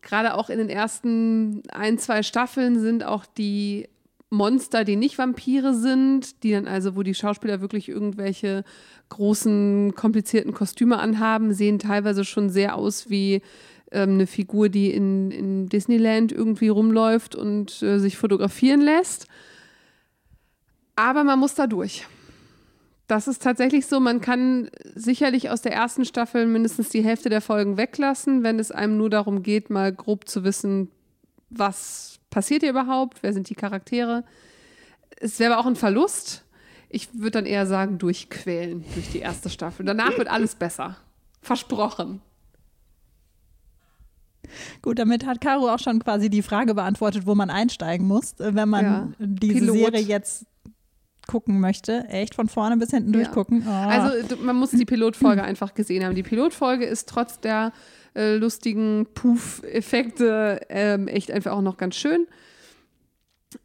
Gerade 0.00 0.34
auch 0.34 0.48
in 0.48 0.58
den 0.58 0.70
ersten 0.70 1.62
ein, 1.70 1.98
zwei 1.98 2.22
Staffeln 2.22 2.80
sind 2.80 3.04
auch 3.04 3.26
die 3.26 3.88
Monster, 4.30 4.84
die 4.84 4.94
nicht 4.96 5.18
Vampire 5.18 5.74
sind, 5.74 6.44
die 6.44 6.52
dann 6.52 6.68
also, 6.68 6.94
wo 6.94 7.02
die 7.02 7.14
Schauspieler 7.14 7.60
wirklich 7.60 7.88
irgendwelche 7.88 8.64
großen, 9.08 9.94
komplizierten 9.96 10.54
Kostüme 10.54 11.00
anhaben, 11.00 11.52
sehen 11.52 11.80
teilweise 11.80 12.24
schon 12.24 12.48
sehr 12.48 12.76
aus 12.76 13.10
wie 13.10 13.42
ähm, 13.90 14.10
eine 14.10 14.28
Figur, 14.28 14.68
die 14.68 14.92
in, 14.92 15.32
in 15.32 15.68
Disneyland 15.68 16.30
irgendwie 16.30 16.68
rumläuft 16.68 17.34
und 17.34 17.82
äh, 17.82 17.98
sich 17.98 18.16
fotografieren 18.16 18.80
lässt. 18.80 19.26
Aber 20.94 21.24
man 21.24 21.38
muss 21.38 21.56
da 21.56 21.66
durch. 21.66 22.06
Das 23.08 23.26
ist 23.26 23.42
tatsächlich 23.42 23.86
so, 23.86 23.98
man 23.98 24.20
kann 24.20 24.70
sicherlich 24.94 25.50
aus 25.50 25.62
der 25.62 25.72
ersten 25.72 26.04
Staffel 26.04 26.46
mindestens 26.46 26.90
die 26.90 27.02
Hälfte 27.02 27.28
der 27.28 27.40
Folgen 27.40 27.76
weglassen, 27.76 28.44
wenn 28.44 28.60
es 28.60 28.70
einem 28.70 28.96
nur 28.96 29.10
darum 29.10 29.42
geht, 29.42 29.70
mal 29.70 29.92
grob 29.92 30.28
zu 30.28 30.44
wissen, 30.44 30.88
was 31.48 32.19
passiert 32.30 32.62
hier 32.62 32.70
überhaupt, 32.70 33.22
wer 33.22 33.32
sind 33.32 33.48
die 33.50 33.54
Charaktere. 33.54 34.24
Es 35.20 35.38
wäre 35.38 35.52
aber 35.52 35.60
auch 35.62 35.66
ein 35.66 35.76
Verlust. 35.76 36.44
Ich 36.88 37.12
würde 37.14 37.32
dann 37.32 37.46
eher 37.46 37.66
sagen, 37.66 37.98
durchquälen 37.98 38.84
durch 38.94 39.10
die 39.10 39.18
erste 39.20 39.50
Staffel. 39.50 39.84
Danach 39.86 40.16
wird 40.18 40.28
alles 40.28 40.54
besser. 40.54 40.96
Versprochen. 41.42 42.20
Gut, 44.82 44.98
damit 44.98 45.26
hat 45.26 45.40
Caro 45.40 45.68
auch 45.72 45.78
schon 45.78 46.00
quasi 46.00 46.28
die 46.30 46.42
Frage 46.42 46.74
beantwortet, 46.74 47.26
wo 47.26 47.34
man 47.34 47.50
einsteigen 47.50 48.06
muss, 48.06 48.32
äh, 48.40 48.54
wenn 48.54 48.68
man 48.68 48.84
Ja. 48.84 49.08
diese 49.18 49.54
Pilot. 49.72 49.76
Serie 49.76 50.00
jetzt 50.00 50.46
gucken 51.28 51.60
möchte. 51.60 52.06
Echt 52.08 52.34
von 52.34 52.48
vorne 52.48 52.76
bis 52.76 52.90
hinten 52.90 53.12
Ja. 53.12 53.20
durchgucken. 53.20 53.64
Oh. 53.66 53.70
Also 53.70 54.36
man 54.38 54.56
muss 54.56 54.70
die 54.70 54.84
Pilotfolge 54.86 55.42
einfach 55.44 55.74
gesehen 55.74 56.04
haben. 56.04 56.14
Die 56.16 56.24
Pilotfolge 56.24 56.84
ist 56.86 57.08
trotz 57.08 57.38
der 57.38 57.72
äh, 58.14 58.36
lustigen 58.36 59.06
Puff-Effekte 59.14 60.60
ähm, 60.68 61.08
echt 61.08 61.30
einfach 61.30 61.52
auch 61.52 61.62
noch 61.62 61.76
ganz 61.76 61.96
schön. 61.96 62.26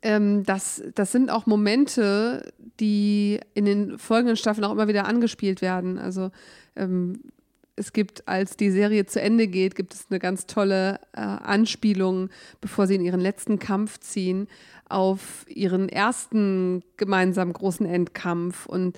Ähm, 0.01 0.43
das, 0.43 0.83
das 0.95 1.11
sind 1.11 1.29
auch 1.29 1.45
Momente, 1.45 2.51
die 2.79 3.39
in 3.53 3.65
den 3.65 3.97
folgenden 3.97 4.35
Staffeln 4.35 4.65
auch 4.65 4.71
immer 4.71 4.87
wieder 4.87 5.07
angespielt 5.07 5.61
werden. 5.61 5.97
Also 5.97 6.31
ähm, 6.75 7.21
es 7.75 7.93
gibt, 7.93 8.27
als 8.27 8.57
die 8.57 8.71
Serie 8.71 9.05
zu 9.05 9.21
Ende 9.21 9.47
geht, 9.47 9.75
gibt 9.75 9.93
es 9.93 10.07
eine 10.09 10.19
ganz 10.19 10.45
tolle 10.45 10.99
äh, 11.13 11.21
Anspielung, 11.21 12.29
bevor 12.61 12.87
sie 12.87 12.95
in 12.95 13.03
ihren 13.03 13.19
letzten 13.19 13.59
Kampf 13.59 13.99
ziehen, 13.99 14.47
auf 14.87 15.45
ihren 15.49 15.89
ersten 15.89 16.83
gemeinsamen 16.97 17.53
großen 17.53 17.85
Endkampf. 17.85 18.65
Und 18.65 18.97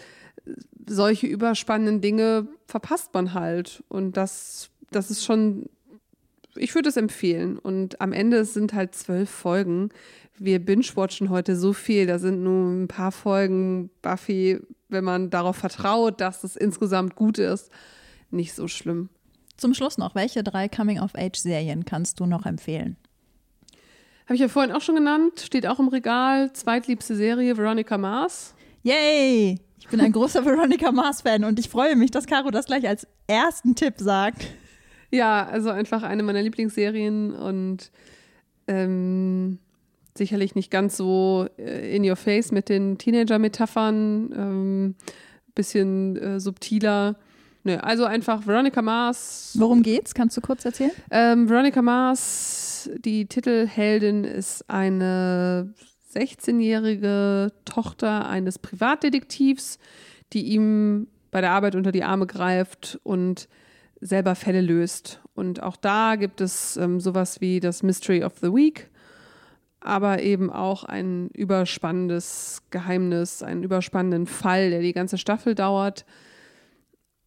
solche 0.88 1.28
überspannenden 1.28 2.02
Dinge 2.02 2.48
verpasst 2.68 3.14
man 3.14 3.34
halt. 3.34 3.84
Und 3.88 4.16
das, 4.16 4.70
das 4.92 5.12
ist 5.12 5.24
schon, 5.26 5.70
ich 6.56 6.74
würde 6.76 6.90
es 6.90 6.98
empfehlen. 6.98 7.58
Und 7.58 8.02
am 8.02 8.14
Ende 8.14 8.38
es 8.38 8.54
sind 8.54 8.74
halt 8.74 8.96
zwölf 8.96 9.30
Folgen. 9.30 9.90
Wir 10.38 10.60
binge-watchen 10.60 11.30
heute 11.30 11.56
so 11.56 11.74
viel. 11.74 12.06
Da 12.06 12.20
sind 12.20 12.44
nur 12.44 12.70
ein 12.70 12.88
paar 12.88 13.12
Folgen 13.12 13.90
Buffy, 14.02 14.60
wenn 14.90 15.04
man 15.04 15.30
darauf 15.30 15.58
vertraut, 15.58 16.22
dass 16.22 16.44
es 16.44 16.56
insgesamt 16.56 17.16
gut 17.16 17.38
ist, 17.38 17.72
nicht 18.32 18.54
so 18.54 18.68
schlimm. 18.68 19.10
Zum 19.58 19.74
Schluss 19.74 19.98
noch, 19.98 20.14
welche 20.14 20.44
drei 20.44 20.70
Coming-of-Age-Serien 20.70 21.86
kannst 21.86 22.20
du 22.20 22.28
noch 22.28 22.46
empfehlen? 22.46 22.96
Habe 24.26 24.36
ich 24.36 24.42
ja 24.42 24.50
vorhin 24.50 24.72
auch 24.72 24.82
schon 24.82 24.96
genannt, 24.96 25.40
steht 25.40 25.66
auch 25.66 25.80
im 25.80 25.88
Regal, 25.88 26.52
zweitliebste 26.54 27.16
Serie 27.16 27.58
Veronica 27.58 27.98
Mars. 27.98 28.54
Yay! 28.84 29.60
Ich 29.80 29.88
bin 29.88 30.02
ein 30.02 30.12
großer 30.14 30.46
Veronica 30.46 30.92
Mars-Fan 30.92 31.44
und 31.44 31.60
ich 31.60 31.70
freue 31.70 31.96
mich, 31.96 32.12
dass 32.12 32.28
Caro 32.28 32.52
das 32.52 32.66
gleich 32.66 32.88
als 32.88 33.08
ersten 33.28 33.74
Tipp 33.74 33.96
sagt. 33.98 34.48
Ja, 35.12 35.46
also 35.46 35.70
einfach 35.70 36.04
eine 36.04 36.24
meiner 36.24 36.42
Lieblingsserien 36.42 37.34
und 37.34 37.92
ähm, 38.68 39.60
sicherlich 40.18 40.56
nicht 40.56 40.72
ganz 40.72 40.98
so 40.98 41.48
äh, 41.58 41.96
in 41.96 42.08
your 42.08 42.16
face 42.16 42.52
mit 42.52 42.70
den 42.70 42.98
Teenager-Metaphern, 42.98 44.34
ähm, 44.36 44.96
bisschen 45.56 46.18
äh, 46.18 46.40
subtiler. 46.40 47.16
Nö, 47.64 47.78
also 47.78 48.06
einfach 48.06 48.46
Veronica 48.46 48.82
Mars. 48.82 49.56
Worum 49.58 49.84
geht's? 49.84 50.14
Kannst 50.14 50.38
du 50.38 50.42
kurz 50.42 50.66
erzählen? 50.66 50.92
Ähm, 51.12 51.50
Veronica 51.50 51.82
Mars, 51.82 52.90
die 53.00 53.26
Titelheldin, 53.26 54.24
ist 54.24 54.70
eine 54.70 55.74
16-jährige 56.14 57.52
Tochter 57.66 58.28
eines 58.30 58.60
Privatdetektivs, 58.60 59.80
die 60.34 60.46
ihm 60.46 61.08
bei 61.32 61.42
der 61.42 61.52
Arbeit 61.52 61.76
unter 61.76 61.92
die 61.92 62.04
Arme 62.04 62.26
greift 62.26 63.00
und 63.04 63.48
selber 64.02 64.36
Fälle 64.36 64.62
löst. 64.62 65.22
Und 65.34 65.62
auch 65.62 65.76
da 65.76 66.16
gibt 66.16 66.42
es 66.42 66.78
ähm, 66.78 67.00
sowas 67.00 67.42
wie 67.42 67.60
das 67.60 67.84
Mystery 67.84 68.24
of 68.24 68.40
the 68.40 68.54
Week, 68.54 68.90
aber 69.80 70.22
eben 70.22 70.52
auch 70.52 70.84
ein 70.84 71.30
überspannendes 71.30 72.64
Geheimnis, 72.72 73.44
einen 73.44 73.64
überspannenden 73.64 74.28
Fall, 74.28 74.70
der 74.70 74.82
die 74.82 74.94
ganze 74.94 75.18
Staffel 75.18 75.56
dauert 75.56 76.06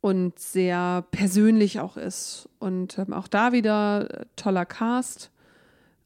und 0.01 0.39
sehr 0.39 1.05
persönlich 1.11 1.81
auch 1.81 1.97
ist. 1.97 2.49
Und 2.59 2.99
ähm, 2.99 3.13
auch 3.13 3.29
da 3.29 3.53
wieder 3.53 4.09
äh, 4.11 4.25
toller 4.37 4.67
Cast, 4.67 5.31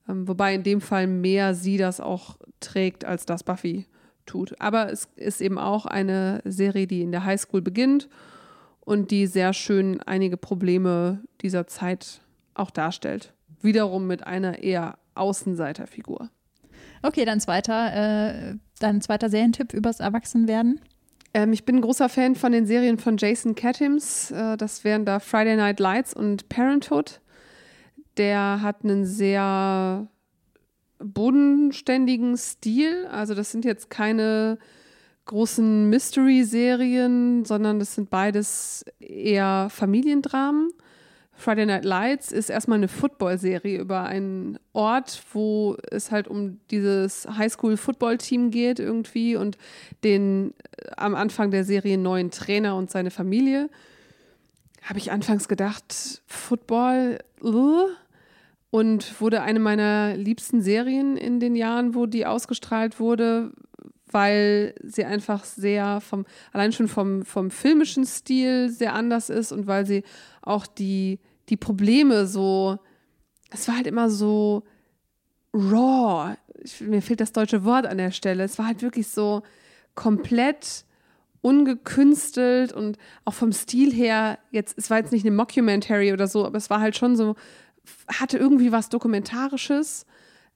ähm, 0.08 0.28
wobei 0.28 0.54
in 0.54 0.62
dem 0.62 0.80
Fall 0.80 1.06
mehr 1.06 1.54
sie 1.54 1.76
das 1.76 2.00
auch 2.00 2.36
trägt, 2.60 3.04
als 3.04 3.26
das 3.26 3.42
Buffy 3.42 3.86
tut. 4.26 4.60
Aber 4.60 4.90
es 4.90 5.08
ist 5.16 5.40
eben 5.40 5.58
auch 5.58 5.86
eine 5.86 6.40
Serie, 6.44 6.86
die 6.86 7.02
in 7.02 7.12
der 7.12 7.24
Highschool 7.24 7.62
beginnt 7.62 8.08
und 8.84 9.10
die 9.10 9.26
sehr 9.26 9.52
schön 9.52 10.00
einige 10.02 10.36
Probleme 10.36 11.22
dieser 11.40 11.66
Zeit 11.66 12.20
auch 12.54 12.70
darstellt. 12.70 13.32
Wiederum 13.60 14.06
mit 14.06 14.26
einer 14.26 14.58
eher 14.62 14.98
Außenseiterfigur. 15.14 16.30
Okay, 17.02 17.24
dann 17.24 17.40
zweiter, 17.40 18.50
äh, 18.50 18.54
dann 18.80 19.00
zweiter 19.00 19.28
Serientipp 19.28 19.72
übers 19.72 20.00
Erwachsenwerden. 20.00 20.80
Ähm, 21.34 21.52
ich 21.52 21.64
bin 21.64 21.76
ein 21.76 21.82
großer 21.82 22.08
Fan 22.08 22.34
von 22.34 22.52
den 22.52 22.66
Serien 22.66 22.98
von 22.98 23.16
Jason 23.16 23.54
Katims. 23.54 24.30
Äh, 24.30 24.56
das 24.56 24.84
wären 24.84 25.04
da 25.04 25.18
Friday 25.18 25.56
Night 25.56 25.80
Lights 25.80 26.14
und 26.14 26.48
Parenthood. 26.48 27.20
Der 28.16 28.60
hat 28.62 28.84
einen 28.84 29.04
sehr 29.04 30.08
bodenständigen 30.98 32.36
Stil. 32.36 33.06
Also 33.06 33.34
das 33.34 33.50
sind 33.50 33.64
jetzt 33.64 33.90
keine 33.90 34.58
großen 35.26 35.88
Mystery-Serien, 35.88 37.44
sondern 37.44 37.78
das 37.78 37.94
sind 37.94 38.10
beides 38.10 38.84
eher 39.00 39.68
Familiendramen. 39.70 40.70
Friday 41.36 41.66
Night 41.66 41.84
Lights 41.84 42.30
ist 42.30 42.48
erstmal 42.48 42.78
eine 42.78 42.88
Football-Serie 42.88 43.80
über 43.80 44.04
einen 44.04 44.58
Ort, 44.72 45.20
wo 45.32 45.76
es 45.90 46.10
halt 46.10 46.28
um 46.28 46.60
dieses 46.70 47.26
Highschool-Football-Team 47.26 48.50
geht 48.50 48.78
irgendwie 48.78 49.36
und 49.36 49.58
den 50.04 50.54
äh, 50.76 50.90
am 50.96 51.14
Anfang 51.14 51.50
der 51.50 51.64
Serie 51.64 51.98
neuen 51.98 52.30
Trainer 52.30 52.76
und 52.76 52.90
seine 52.90 53.10
Familie. 53.10 53.68
Habe 54.82 54.98
ich 54.98 55.10
anfangs 55.10 55.48
gedacht, 55.48 56.22
Football, 56.26 57.18
uh, 57.42 57.88
und 58.70 59.20
wurde 59.20 59.42
eine 59.42 59.60
meiner 59.60 60.16
liebsten 60.16 60.60
Serien 60.60 61.16
in 61.16 61.40
den 61.40 61.54
Jahren, 61.54 61.94
wo 61.94 62.06
die 62.06 62.26
ausgestrahlt 62.26 62.98
wurde, 63.00 63.52
weil 64.14 64.74
sie 64.84 65.04
einfach 65.04 65.42
sehr 65.44 66.00
vom, 66.00 66.24
allein 66.52 66.72
schon 66.72 66.86
vom, 66.86 67.24
vom 67.24 67.50
filmischen 67.50 68.06
Stil 68.06 68.70
sehr 68.70 68.94
anders 68.94 69.28
ist 69.28 69.50
und 69.50 69.66
weil 69.66 69.84
sie 69.84 70.04
auch 70.40 70.68
die, 70.68 71.18
die 71.48 71.56
Probleme 71.56 72.28
so, 72.28 72.78
es 73.50 73.66
war 73.66 73.74
halt 73.74 73.88
immer 73.88 74.08
so 74.08 74.62
raw. 75.52 76.36
Ich, 76.62 76.80
mir 76.80 77.02
fehlt 77.02 77.20
das 77.20 77.32
deutsche 77.32 77.64
Wort 77.64 77.86
an 77.86 77.98
der 77.98 78.12
Stelle. 78.12 78.44
Es 78.44 78.56
war 78.56 78.66
halt 78.66 78.82
wirklich 78.82 79.08
so 79.08 79.42
komplett 79.96 80.84
ungekünstelt 81.40 82.72
und 82.72 82.96
auch 83.24 83.34
vom 83.34 83.52
Stil 83.52 83.92
her, 83.92 84.38
jetzt, 84.52 84.78
es 84.78 84.90
war 84.90 84.98
jetzt 84.98 85.12
nicht 85.12 85.26
eine 85.26 85.34
Mockumentary 85.34 86.12
oder 86.12 86.28
so, 86.28 86.46
aber 86.46 86.56
es 86.56 86.70
war 86.70 86.80
halt 86.80 86.96
schon 86.96 87.16
so, 87.16 87.34
hatte 88.06 88.38
irgendwie 88.38 88.70
was 88.70 88.90
Dokumentarisches, 88.90 90.06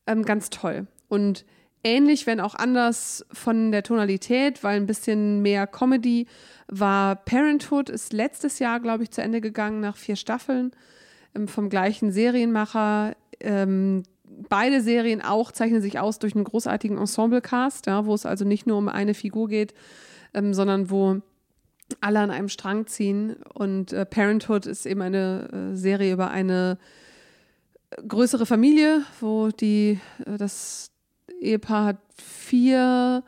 ähm, 0.07 0.25
ganz 0.25 0.49
toll. 0.49 0.87
Und 1.09 1.45
ähnlich, 1.89 2.27
wenn 2.27 2.41
auch 2.41 2.55
anders 2.55 3.25
von 3.33 3.73
der 3.73 3.83
Tonalität, 3.83 4.63
weil 4.63 4.77
ein 4.77 4.87
bisschen 4.87 5.43
mehr 5.43 5.67
Comedy 5.67 6.27
war 6.69 7.17
Parenthood, 7.17 7.89
ist 7.89 8.13
letztes 8.13 8.59
Jahr, 8.59 8.81
glaube 8.81 9.03
ich, 9.03 9.11
zu 9.11 9.23
Ende 9.23 9.41
gegangen 9.41 9.81
nach 9.81 9.97
vier 9.97 10.17
Staffeln 10.17 10.73
ähm, 11.35 11.49
vom 11.49 11.71
gleichen 11.71 12.13
Serienmacher. 12.13 13.17
Ähm, 13.41 14.03
beide 14.49 14.83
Serien 14.83 15.23
auch 15.23 15.51
zeichnen 15.51 15.81
sich 15.81 15.99
aus 15.99 16.19
durch 16.19 16.35
einen 16.35 16.45
großartigen 16.45 16.99
Ensemble-Cast, 16.99 17.87
ja, 17.87 18.05
wo 18.05 18.15
es 18.15 18.27
also 18.27 18.45
nicht 18.45 18.67
nur 18.67 18.77
um 18.77 18.89
eine 18.89 19.15
Figur 19.15 19.49
geht, 19.49 19.75
ähm, 20.35 20.53
sondern 20.53 20.91
wo 20.91 21.21
alle 22.01 22.21
an 22.21 22.31
einem 22.31 22.51
Strang 22.51 22.87
ziehen. 22.87 23.37
Und 23.55 23.93
äh, 23.93 24.05
Parenthood 24.05 24.67
ist 24.67 24.85
eben 24.85 25.01
eine 25.01 25.73
äh, 25.73 25.77
Serie 25.77 26.13
über 26.13 26.31
eine 26.31 26.79
größere 28.07 28.47
Familie, 28.47 29.03
wo 29.21 29.49
die, 29.49 29.99
äh, 30.27 30.37
das 30.37 30.91
Ehepaar 31.41 31.87
hat 31.87 31.99
vier, 32.17 33.23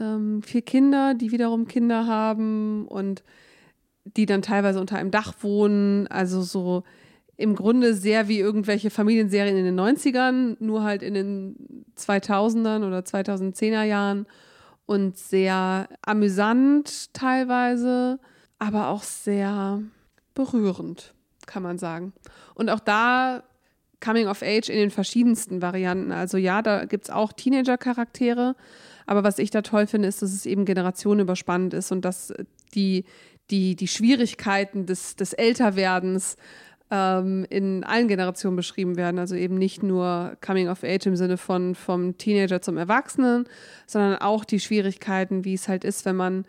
ähm, 0.00 0.42
vier 0.42 0.62
Kinder, 0.62 1.14
die 1.14 1.32
wiederum 1.32 1.66
Kinder 1.66 2.06
haben 2.06 2.86
und 2.86 3.22
die 4.04 4.26
dann 4.26 4.42
teilweise 4.42 4.80
unter 4.80 4.96
einem 4.96 5.10
Dach 5.10 5.34
wohnen. 5.40 6.06
Also 6.06 6.42
so 6.42 6.84
im 7.36 7.54
Grunde 7.54 7.94
sehr 7.94 8.28
wie 8.28 8.38
irgendwelche 8.38 8.90
Familienserien 8.90 9.56
in 9.56 9.64
den 9.64 9.78
90ern, 9.78 10.56
nur 10.60 10.82
halt 10.82 11.02
in 11.02 11.14
den 11.14 11.84
2000ern 11.98 12.86
oder 12.86 13.00
2010er 13.00 13.82
Jahren 13.82 14.26
und 14.86 15.18
sehr 15.18 15.88
amüsant 16.02 17.12
teilweise, 17.12 18.18
aber 18.58 18.88
auch 18.88 19.02
sehr 19.02 19.82
berührend, 20.34 21.14
kann 21.46 21.62
man 21.62 21.78
sagen. 21.78 22.12
Und 22.54 22.70
auch 22.70 22.80
da 22.80 23.42
Coming 24.00 24.28
of 24.28 24.42
Age 24.42 24.68
in 24.68 24.78
den 24.78 24.90
verschiedensten 24.90 25.62
Varianten. 25.62 26.12
Also 26.12 26.36
ja, 26.36 26.62
da 26.62 26.84
gibt 26.84 27.04
es 27.04 27.10
auch 27.10 27.32
Teenager-Charaktere, 27.32 28.54
aber 29.06 29.24
was 29.24 29.38
ich 29.38 29.50
da 29.50 29.62
toll 29.62 29.86
finde, 29.86 30.08
ist, 30.08 30.22
dass 30.22 30.32
es 30.32 30.46
eben 30.46 30.64
generationenüberspannend 30.64 31.74
ist 31.74 31.92
und 31.92 32.04
dass 32.04 32.32
die, 32.74 33.04
die, 33.50 33.76
die 33.76 33.88
Schwierigkeiten 33.88 34.86
des, 34.86 35.16
des 35.16 35.32
Älterwerdens 35.32 36.36
ähm, 36.90 37.46
in 37.50 37.84
allen 37.84 38.08
Generationen 38.08 38.56
beschrieben 38.56 38.96
werden. 38.96 39.18
Also 39.18 39.34
eben 39.34 39.56
nicht 39.56 39.82
nur 39.82 40.36
Coming 40.44 40.68
of 40.68 40.84
Age 40.84 41.06
im 41.06 41.16
Sinne 41.16 41.36
von 41.36 41.74
vom 41.74 42.18
Teenager 42.18 42.60
zum 42.62 42.76
Erwachsenen, 42.76 43.44
sondern 43.86 44.16
auch 44.16 44.44
die 44.44 44.60
Schwierigkeiten, 44.60 45.44
wie 45.44 45.54
es 45.54 45.68
halt 45.68 45.84
ist, 45.84 46.04
wenn 46.04 46.16
man 46.16 46.44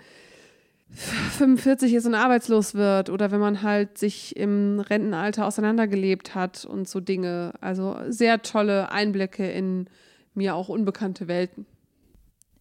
45 0.89 1.93
ist 1.93 2.06
und 2.06 2.15
arbeitslos 2.15 2.73
wird 2.73 3.10
oder 3.10 3.32
wenn 3.32 3.39
man 3.39 3.62
halt 3.62 3.97
sich 3.97 4.36
im 4.36 4.80
Rentenalter 4.80 5.45
auseinandergelebt 5.45 6.34
hat 6.34 6.65
und 6.65 6.88
so 6.88 7.00
Dinge. 7.00 7.54
Also 7.62 7.97
sehr 8.08 8.41
tolle 8.41 8.91
Einblicke 8.91 9.50
in 9.50 9.89
mir 10.34 10.56
auch 10.56 10.69
unbekannte 10.69 11.28
Welten. 11.28 11.65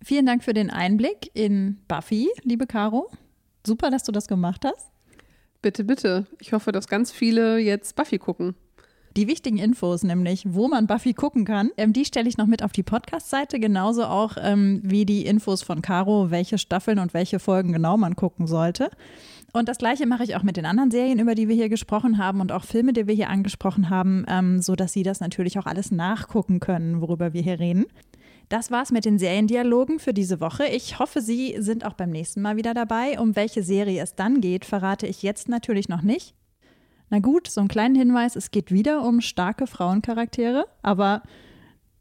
Vielen 0.03 0.27
Dank 0.27 0.45
für 0.45 0.55
den 0.55 0.71
Einblick 0.71 1.31
in 1.35 1.79
Buffy, 1.89 2.29
liebe 2.43 2.67
Caro. 2.67 3.11
Super, 3.67 3.91
dass 3.91 4.03
du 4.03 4.12
das 4.12 4.29
gemacht 4.29 4.65
hast. 4.65 4.91
Bitte, 5.62 5.85
bitte. 5.85 6.27
Ich 6.39 6.53
hoffe, 6.53 6.73
dass 6.73 6.87
ganz 6.87 7.11
viele 7.11 7.59
jetzt 7.59 7.97
Buffy 7.97 8.19
gucken. 8.19 8.55
Die 9.16 9.29
wichtigen 9.29 9.57
Infos, 9.57 10.02
nämlich 10.02 10.44
wo 10.46 10.68
man 10.68 10.87
Buffy 10.87 11.14
gucken 11.14 11.46
kann, 11.46 11.70
ähm, 11.79 11.94
die 11.94 12.05
stelle 12.05 12.29
ich 12.29 12.37
noch 12.37 12.46
mit 12.46 12.62
auf 12.62 12.72
die 12.72 12.83
Podcast-Seite, 12.83 13.59
genauso 13.59 14.05
auch 14.05 14.37
ähm, 14.38 14.81
wie 14.83 15.07
die 15.07 15.24
Infos 15.24 15.62
von 15.62 15.81
Caro, 15.81 16.31
welche 16.31 16.59
Staffeln 16.59 16.98
und 16.98 17.14
welche 17.14 17.38
Folgen 17.38 17.72
genau 17.72 17.96
man 17.96 18.14
gucken 18.14 18.46
sollte. 18.46 18.90
Und 19.55 19.70
das 19.70 19.79
gleiche 19.79 20.07
mache 20.07 20.22
ich 20.22 20.37
auch 20.37 20.42
mit 20.42 20.59
den 20.59 20.66
anderen 20.66 20.90
Serien, 20.90 21.18
über 21.18 21.35
die 21.35 21.48
wir 21.48 21.55
hier 21.55 21.70
gesprochen 21.70 22.18
haben 22.18 22.42
und 22.42 22.52
auch 22.52 22.64
Filme, 22.64 22.92
die 22.92 23.07
wir 23.07 23.14
hier 23.14 23.31
angesprochen 23.31 23.88
haben, 23.88 24.26
ähm, 24.29 24.61
sodass 24.61 24.92
Sie 24.92 25.02
das 25.02 25.20
natürlich 25.20 25.59
auch 25.59 25.64
alles 25.64 25.90
nachgucken 25.90 26.61
können, 26.61 27.00
worüber 27.00 27.33
wir 27.33 27.40
hier 27.40 27.59
reden. 27.59 27.87
Das 28.50 28.70
war's 28.70 28.92
mit 28.92 29.07
den 29.07 29.18
Seriendialogen 29.18 29.98
für 29.98 30.12
diese 30.12 30.40
Woche. 30.40 30.66
Ich 30.66 30.98
hoffe, 30.98 31.22
Sie 31.22 31.57
sind 31.59 31.87
auch 31.87 31.94
beim 31.94 32.11
nächsten 32.11 32.42
Mal 32.42 32.57
wieder 32.57 32.74
dabei. 32.74 33.18
Um 33.18 33.35
welche 33.35 33.62
Serie 33.62 34.02
es 34.02 34.14
dann 34.14 34.42
geht, 34.42 34.66
verrate 34.66 35.07
ich 35.07 35.22
jetzt 35.22 35.48
natürlich 35.48 35.88
noch 35.88 36.02
nicht. 36.02 36.35
Na 37.09 37.21
gut, 37.21 37.49
so 37.49 37.61
einen 37.61 37.69
kleinen 37.69 37.95
Hinweis, 37.95 38.35
es 38.35 38.51
geht 38.51 38.73
wieder 38.73 39.03
um 39.03 39.21
starke 39.21 39.66
Frauencharaktere, 39.66 40.66
aber 40.83 41.23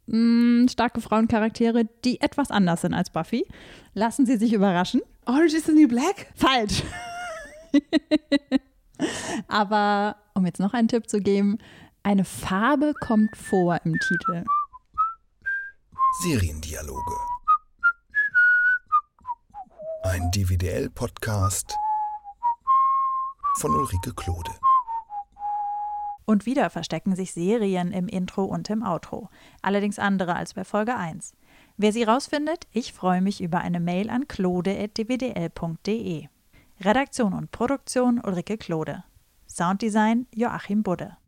mh, 0.07 0.63
mm, 0.63 0.67
starke 0.69 1.01
Frauencharaktere, 1.01 1.85
die 2.03 2.21
etwas 2.21 2.49
anders 2.49 2.81
sind 2.81 2.93
als 2.93 3.11
Buffy. 3.11 3.45
Lassen 3.93 4.25
Sie 4.25 4.37
sich 4.37 4.53
überraschen. 4.53 5.01
Orange 5.25 5.53
is 5.53 5.65
the 5.65 5.73
New 5.73 5.87
Black? 5.87 6.31
Falsch. 6.35 6.83
aber 9.47 10.15
um 10.33 10.45
jetzt 10.45 10.59
noch 10.59 10.73
einen 10.73 10.87
Tipp 10.87 11.07
zu 11.07 11.19
geben, 11.19 11.59
eine 12.03 12.25
Farbe 12.25 12.93
kommt 12.99 13.35
vor 13.35 13.79
im 13.83 13.93
Titel. 13.99 14.43
Seriendialoge. 16.23 17.15
Ein 20.03 20.31
DVDL-Podcast 20.31 21.75
von 23.57 23.71
Ulrike 23.71 24.13
Klode. 24.13 24.51
Und 26.25 26.45
wieder 26.45 26.69
verstecken 26.69 27.15
sich 27.15 27.33
Serien 27.33 27.91
im 27.91 28.07
Intro 28.07 28.45
und 28.45 28.69
im 28.69 28.83
Outro, 28.83 29.29
allerdings 29.61 29.99
andere 29.99 30.35
als 30.35 30.53
bei 30.53 30.63
Folge 30.63 30.95
1. 30.95 31.33
Wer 31.77 31.91
sie 31.91 32.03
rausfindet, 32.03 32.67
ich 32.71 32.93
freue 32.93 33.21
mich 33.21 33.41
über 33.41 33.59
eine 33.59 33.79
Mail 33.79 34.09
an 34.09 34.27
klode.dwdl.de. 34.27 36.27
Redaktion 36.81 37.33
und 37.33 37.51
Produktion 37.51 38.21
Ulrike 38.23 38.57
Klode. 38.57 39.03
Sounddesign 39.47 40.27
Joachim 40.33 40.83
Budde. 40.83 41.17